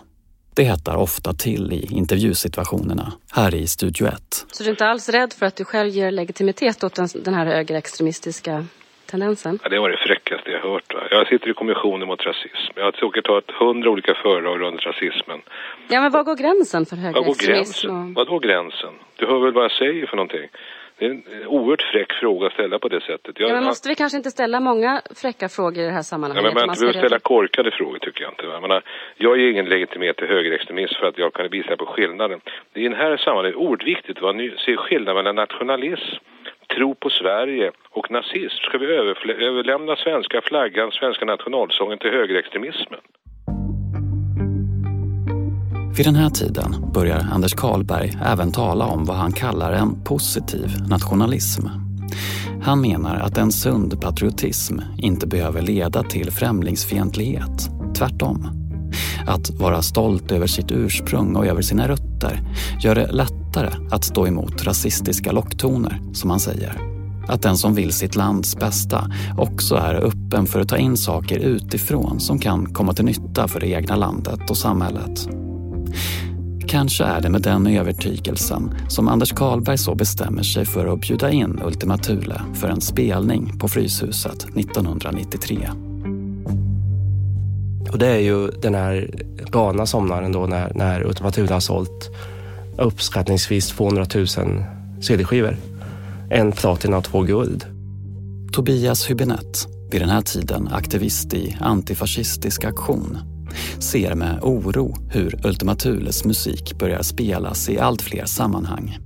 Det 0.55 0.65
hettar 0.65 0.97
ofta 0.97 1.35
till 1.35 1.73
i 1.73 1.89
intervjusituationerna 1.91 3.13
här 3.33 3.55
i 3.55 3.67
Studio 3.67 4.07
1. 4.07 4.47
Så 4.53 4.63
du 4.63 4.69
är 4.69 4.71
inte 4.71 4.87
alls 4.87 5.09
rädd 5.09 5.33
för 5.33 5.47
att 5.47 5.57
du 5.57 5.65
själv 5.65 5.91
ger 5.91 6.11
legitimitet 6.11 6.85
åt 6.85 6.95
den, 6.95 7.09
den 7.25 7.35
här 7.35 7.47
högerextremistiska 7.47 8.67
tendensen? 9.11 9.59
Ja, 9.63 9.69
det 9.69 9.79
var 9.79 9.91
det 9.91 9.97
fräckaste 9.97 10.51
jag 10.51 10.61
hört. 10.61 10.95
Va? 10.95 11.01
Jag 11.11 11.29
sitter 11.29 11.51
i 11.51 11.55
kommissionen 11.55 12.09
mot 12.09 12.27
rasism. 12.27 12.73
Jag 12.77 12.85
har 12.85 12.93
säkert 12.93 13.25
tagit 13.27 13.51
hundra 13.51 13.91
olika 13.91 14.15
föredrag 14.15 14.61
runt 14.61 14.87
rasismen. 14.87 15.41
Ja, 15.89 16.01
men 16.01 16.13
var 16.13 16.23
går 16.25 16.37
gränsen 16.37 16.87
för 16.87 16.97
högerextremism? 16.97 18.15
Vad 18.15 18.27
går 18.27 18.41
gränsen? 18.41 18.95
Du 19.17 19.27
hör 19.27 19.39
väl 19.39 19.53
vad 19.53 19.65
jag 19.65 19.73
säger 19.73 20.07
för 20.07 20.17
någonting? 20.17 20.49
Det 20.99 21.07
är 21.07 21.11
en 21.11 21.23
oerhört 21.47 21.83
fräck 21.83 22.13
fråga 22.13 22.47
att 22.47 22.53
ställa 22.53 22.79
på 22.79 22.89
det 22.89 23.01
sättet. 23.01 23.41
Jag, 23.41 23.51
Ja, 23.51 23.55
men 23.55 23.65
måste 23.65 23.89
vi 23.89 23.95
kanske 23.95 24.17
inte 24.17 24.31
ställa 24.31 24.61
många 24.61 25.03
fräcka 25.23 25.49
frågor 25.49 25.79
i 25.83 25.87
det 25.87 25.91
här 25.91 25.99
Ja, 25.99 26.03
sammanhanget? 26.03 26.45
men 26.45 26.55
man 26.55 26.69
inte 26.75 26.81
behöver 26.81 26.99
ställa 27.01 27.19
korkade 27.19 27.71
frågor 27.71 27.99
tycker 27.99 28.23
jag 28.23 28.33
inte. 28.33 28.45
Jag, 28.47 28.63
menar, 28.63 28.83
jag 29.17 29.39
ger 29.39 29.51
ingen 29.51 29.65
legitimitet 29.69 30.17
till 30.17 30.27
högerextremism 30.27 30.95
för 31.01 31.07
att 31.07 31.19
jag 31.19 31.33
kan 31.33 31.49
visa 31.51 31.77
på 31.77 31.87
skillnaden. 31.87 32.41
Det 32.73 32.81
är 32.81 32.85
i 32.85 32.89
den 32.89 32.99
här 32.99 33.17
sammanhanget 33.17 33.57
oerhört 33.57 33.87
viktigt 33.87 34.23
att 34.23 34.37
ni 34.37 34.51
ser 34.65 34.77
skillnaden 34.77 35.15
mellan 35.17 35.35
nationalism, 35.37 36.17
tro 36.77 36.95
på 36.95 37.11
Sverige 37.11 37.73
och 37.91 38.11
nazism. 38.11 38.61
Ska 38.67 38.79
vi 38.79 38.87
överlämna 39.51 39.97
svenska 39.97 40.41
flaggan, 40.45 40.91
svenska 40.91 41.25
nationalsången 41.25 41.99
till 41.99 42.11
högerextremismen? 42.11 43.01
Vid 45.97 46.07
den 46.07 46.15
här 46.15 46.31
tiden 46.31 46.93
börjar 46.95 47.21
Anders 47.33 47.55
Karlberg 47.55 48.11
även 48.27 48.53
tala 48.53 48.85
om 48.85 49.05
vad 49.05 49.17
han 49.17 49.33
kallar 49.33 49.73
en 49.73 50.05
positiv 50.05 50.69
nationalism. 50.91 51.67
Han 52.63 52.81
menar 52.81 53.17
att 53.17 53.39
en 53.39 53.53
sund 53.53 54.01
patriotism 54.01 54.79
inte 54.99 55.27
behöver 55.27 55.63
leda 55.63 56.03
till 56.03 56.31
främlingsfientlighet. 56.31 57.71
Tvärtom. 57.99 58.47
Att 59.27 59.51
vara 59.51 59.83
stolt 59.83 60.33
över 60.33 60.47
sitt 60.47 60.73
ursprung 60.73 61.37
och 61.37 61.47
över 61.47 61.63
sina 61.63 61.89
rötter 61.89 62.39
gör 62.83 62.95
det 62.95 63.13
lättare 63.51 63.87
att 63.91 64.05
stå 64.05 64.27
emot 64.27 64.65
rasistiska 64.65 65.33
locktoner, 65.33 66.01
som 66.13 66.31
han 66.31 66.41
säger. 66.41 66.73
Att 67.29 67.43
den 67.43 67.57
som 67.57 67.75
vill 67.75 67.93
sitt 67.93 68.17
lands 68.17 68.57
bästa 68.57 69.11
också 69.39 69.75
är 69.75 69.95
öppen 69.95 70.47
för 70.47 70.61
att 70.61 70.69
ta 70.69 70.77
in 70.77 70.97
saker 70.97 71.39
utifrån 71.39 72.21
som 72.21 72.39
kan 72.39 72.73
komma 72.73 72.93
till 72.93 73.05
nytta 73.05 73.49
för 73.49 73.61
det 73.61 73.69
egna 73.69 73.97
landet 73.97 74.51
och 74.51 74.57
samhället. 74.57 75.29
Kanske 76.69 77.05
är 77.05 77.21
det 77.21 77.31
med 77.31 77.43
den 77.43 77.67
övertygelsen 77.67 78.75
som 78.89 79.09
Anders 79.09 79.33
Karlberg 79.33 79.79
så 79.79 79.95
bestämmer 79.95 80.43
sig 80.43 80.67
för 80.67 80.87
att 80.87 81.01
bjuda 81.01 81.31
in 81.31 81.61
Ultima 81.65 81.99
Thule 81.99 82.43
för 82.55 82.69
en 82.69 82.81
spelning 82.81 83.59
på 83.59 83.69
Fryshuset 83.69 84.45
1993. 84.57 85.71
Och 87.93 87.99
det 87.99 88.07
är 88.07 88.21
ju 88.21 88.51
den 88.51 88.75
här 88.75 89.11
galna 89.51 89.87
somnaren 89.87 90.33
då 90.33 90.47
när, 90.47 90.73
när 90.75 91.07
Ultima 91.07 91.31
Thule 91.31 91.53
har 91.53 91.61
sålt 91.61 92.11
uppskattningsvis 92.81 93.69
200 93.69 94.07
000 94.15 94.27
CD-skivor. 95.01 95.57
En 96.31 96.53
platina 96.53 96.97
och 96.97 97.05
två 97.05 97.23
guld. 97.23 97.67
Tobias 98.53 99.11
Hübinette, 99.11 99.69
vid 99.91 100.01
den 100.01 100.09
här 100.09 100.23
tiden 100.23 100.69
aktivist 100.73 101.35
i 101.35 101.57
antifascistisk 101.61 102.65
aktion, 102.65 103.19
ser 103.79 104.15
med 104.15 104.39
oro 104.43 104.97
hur 105.11 105.47
Ultima 105.47 105.75
Thules 105.75 106.25
musik 106.25 106.79
börjar 106.79 107.03
spelas 107.03 107.69
i 107.69 107.79
allt 107.79 108.03
fler 108.03 108.25
sammanhang. 108.25 108.99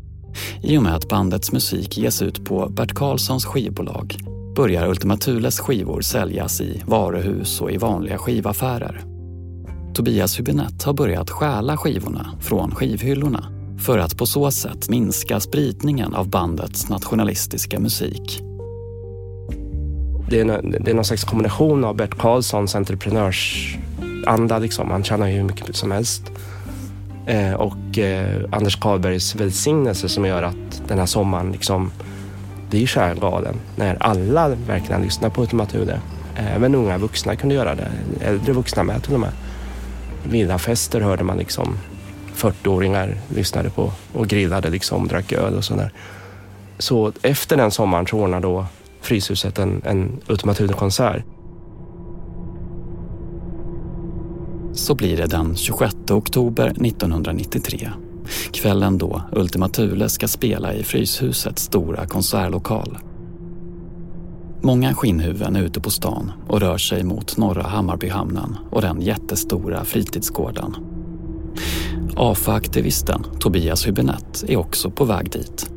I 0.63 0.79
och 0.79 0.83
med 0.83 0.95
att 0.95 1.09
bandets 1.09 1.53
musik 1.53 1.99
ges 1.99 2.23
ut 2.23 2.45
på 2.45 2.69
Bert 2.69 2.95
Karlssons 2.95 3.45
skivbolag 3.45 4.17
börjar 4.57 4.89
Ultima 4.89 5.17
Thules 5.17 5.61
skivor 5.61 6.01
säljas 6.01 6.61
i 6.61 6.83
varuhus 6.87 7.61
och 7.61 7.71
i 7.71 7.77
vanliga 7.77 8.19
skivaffärer. 8.19 9.05
Tobias 9.95 10.41
Hübinette 10.41 10.87
har 10.87 10.93
börjat 10.93 11.31
stjäla 11.31 11.77
skivorna 11.77 12.27
från 12.41 12.71
skivhyllorna 12.75 13.64
för 13.85 13.99
att 13.99 14.17
på 14.17 14.27
så 14.27 14.51
sätt 14.51 14.89
minska 14.89 15.41
spridningen 15.41 16.15
av 16.15 16.29
bandets 16.29 16.89
nationalistiska 16.89 17.79
musik. 17.79 18.43
Det 20.31 20.41
är, 20.41 20.61
det 20.81 20.91
är 20.91 20.95
någon 20.95 21.05
slags 21.05 21.25
kombination 21.25 21.85
av 21.85 21.97
Bert 21.97 22.19
Karlssons 22.19 22.75
entreprenörsanda. 22.75 24.59
Liksom. 24.59 24.91
Han 24.91 25.05
tjänar 25.05 25.29
ju 25.29 25.35
hur 25.35 25.45
mycket 25.45 25.77
som 25.77 25.91
helst. 25.91 26.23
Eh, 27.27 27.53
och 27.53 27.99
eh, 27.99 28.45
Anders 28.53 28.77
Karlbergs 28.77 29.35
välsignelse 29.35 30.09
som 30.09 30.25
gör 30.25 30.43
att 30.43 30.83
den 30.89 30.99
här 30.99 31.07
sommaren 31.07 31.53
liksom 31.53 31.91
blir 32.71 32.87
så 32.87 33.01
här 33.01 33.15
galen. 33.15 33.55
När 33.77 33.97
alla 34.03 34.49
verkligen 34.49 35.03
lyssnar 35.03 35.31
på 35.31 35.43
Ultima 35.43 35.67
Thule. 35.67 36.01
Eh, 36.37 36.57
även 36.57 36.75
unga 36.75 36.99
vuxna 36.99 37.37
kunde 37.37 37.55
göra 37.55 37.75
det. 37.75 37.89
Äldre 38.21 38.53
vuxna 38.53 38.83
med 38.83 39.03
till 39.03 39.15
och 39.15 39.21
med. 39.21 39.33
Villafester 40.25 41.01
hörde 41.01 41.25
man 41.25 41.39
liksom 41.39 41.77
40-åringar 42.35 43.17
lyssnade 43.29 43.71
på 43.71 43.93
och 44.13 44.29
grillade 44.29 44.71
liksom, 44.71 45.09
drack 45.09 45.33
öl 45.33 45.55
och 45.55 45.65
sådär. 45.65 45.93
Så 46.79 47.13
efter 47.23 47.57
den 47.57 47.71
sommaren 47.71 48.07
så 48.07 48.19
ordnar 48.19 48.41
då 48.41 48.67
Fryshuset 49.01 49.59
en, 49.59 49.83
en 49.85 50.21
Ultima 50.27 50.55
Thule-konsert. 50.55 51.23
Så 54.73 54.95
blir 54.95 55.17
det 55.17 55.27
den 55.27 55.57
26 55.57 55.95
oktober 56.11 56.67
1993. 56.67 57.91
Kvällen 58.53 58.99
då 58.99 59.23
Ultima 59.33 59.69
Thule 59.69 60.09
ska 60.09 60.29
spela 60.29 60.75
i 60.75 60.85
Fryshusets 60.85 61.63
stora 61.63 62.07
konsertlokal. 62.07 62.99
Många 64.63 64.95
skinnhuvuden 64.95 65.57
är 65.57 65.63
ute 65.63 65.81
på 65.81 65.91
stan 65.91 66.33
och 66.49 66.61
rör 66.61 66.79
sig 66.79 67.03
mot 67.03 67.37
norra 67.37 67.63
Hammarbyhamnen 67.63 68.57
och 68.71 68.83
den 68.83 69.01
jättestora 69.01 69.85
fritidsgården. 69.85 70.77
AFA-aktivisten 72.17 73.25
Tobias 73.41 73.87
Hübinette 73.87 74.51
är 74.51 74.57
också 74.57 74.91
på 74.91 75.05
väg 75.05 75.31
dit. 75.31 75.71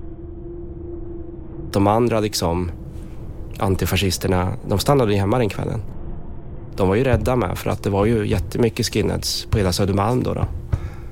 De 1.71 1.87
andra 1.87 2.19
liksom 2.19 2.71
antifascisterna, 3.59 4.53
de 4.67 4.79
stannade 4.79 5.13
ju 5.13 5.19
hemma 5.19 5.37
den 5.37 5.49
kvällen. 5.49 5.81
De 6.75 6.87
var 6.87 6.95
ju 6.95 7.03
rädda 7.03 7.35
med 7.35 7.57
för 7.57 7.69
att 7.69 7.83
det 7.83 7.89
var 7.89 8.05
ju 8.05 8.27
jättemycket 8.27 8.85
skinheads 8.85 9.45
på 9.45 9.57
hela 9.57 9.73
Södermalm 9.73 10.23
då. 10.23 10.33
då. 10.33 10.45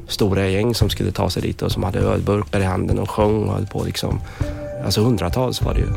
Stora 0.08 0.48
gäng 0.48 0.76
som 0.76 0.90
skulle 0.90 1.12
ta 1.12 1.30
sig 1.30 1.42
dit 1.42 1.62
och 1.62 1.72
som 1.72 1.84
hade 1.84 2.00
ölburkar 2.00 2.60
i 2.60 2.64
handen 2.64 3.00
och 3.00 3.10
sjöng 3.10 3.44
och 3.44 3.54
höll 3.54 3.68
på 3.68 3.84
liksom. 3.84 4.20
Alltså 4.86 5.02
hundratals 5.02 5.62
var 5.62 5.74
det 5.74 5.80
ju. 5.80 5.88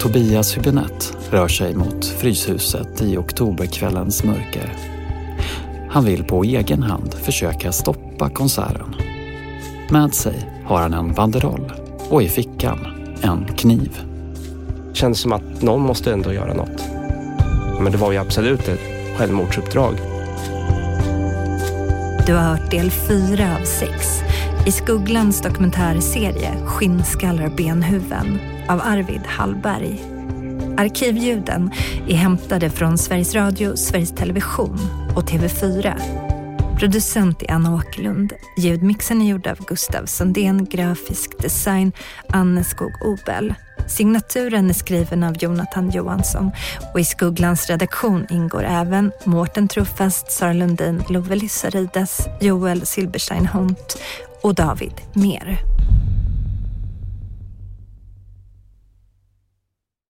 Tobias 0.00 0.56
Hübinette 0.56 1.14
rör 1.30 1.48
sig 1.48 1.74
mot 1.74 2.04
Fryshuset 2.04 3.02
i 3.02 3.16
oktoberkvällens 3.16 4.24
mörker. 4.24 4.72
Han 5.92 6.04
vill 6.04 6.24
på 6.24 6.44
egen 6.44 6.82
hand 6.82 7.14
försöka 7.14 7.72
stoppa 7.72 8.30
konserten. 8.30 8.94
Med 9.90 10.14
sig 10.14 10.50
har 10.64 10.80
han 10.80 10.94
en 10.94 11.12
banderoll 11.12 11.72
och 12.10 12.22
i 12.22 12.28
fickan 12.28 12.78
en 13.22 13.44
kniv. 13.44 14.00
Kändes 14.92 15.20
som 15.20 15.32
att 15.32 15.62
någon 15.62 15.80
måste 15.80 16.12
ändå 16.12 16.32
göra 16.32 16.54
något. 16.54 16.84
Men 17.80 17.92
det 17.92 17.98
var 17.98 18.12
ju 18.12 18.18
absolut 18.18 18.68
ett 18.68 18.80
självmordsuppdrag. 19.18 19.94
Du 22.26 22.34
har 22.34 22.42
hört 22.42 22.70
del 22.70 22.90
fyra 22.90 23.56
av 23.60 23.64
sex 23.64 24.22
i 24.66 24.72
Skugglans 24.72 25.42
dokumentärserie 25.42 26.52
Skinnskallar 26.66 27.48
benhuven 27.56 28.38
av 28.68 28.80
Arvid 28.80 29.22
Hallberg. 29.26 30.11
Arkivljuden 30.78 31.70
är 32.08 32.14
hämtade 32.14 32.70
från 32.70 32.98
Sveriges 32.98 33.34
Radio, 33.34 33.76
Sveriges 33.76 34.14
Television 34.14 34.78
och 35.16 35.30
TV4. 35.30 36.00
Producent 36.78 37.42
är 37.42 37.50
Anna 37.50 37.74
Åkerlund. 37.74 38.32
Ljudmixen 38.56 39.22
är 39.22 39.26
gjord 39.26 39.46
av 39.46 39.66
Gustav 39.66 40.06
Sundén, 40.06 40.64
grafisk 40.64 41.42
design 41.42 41.92
Anne 42.28 42.64
Skog 42.64 42.92
Obel. 43.04 43.54
Signaturen 43.88 44.70
är 44.70 44.74
skriven 44.74 45.22
av 45.22 45.36
Jonathan 45.38 45.90
Johansson 45.90 46.50
och 46.94 47.00
i 47.00 47.04
Skugglans 47.04 47.70
redaktion 47.70 48.26
ingår 48.30 48.64
även 48.64 49.12
Mårten 49.24 49.68
Truffast, 49.68 50.32
Sara 50.32 50.52
Lundin, 50.52 51.02
Love 51.08 51.36
Lissarides, 51.36 52.26
Joel 52.40 52.86
Silberstein 52.86 53.46
Hont 53.46 53.98
och 54.42 54.54
David 54.54 54.94
Mer. 55.12 55.58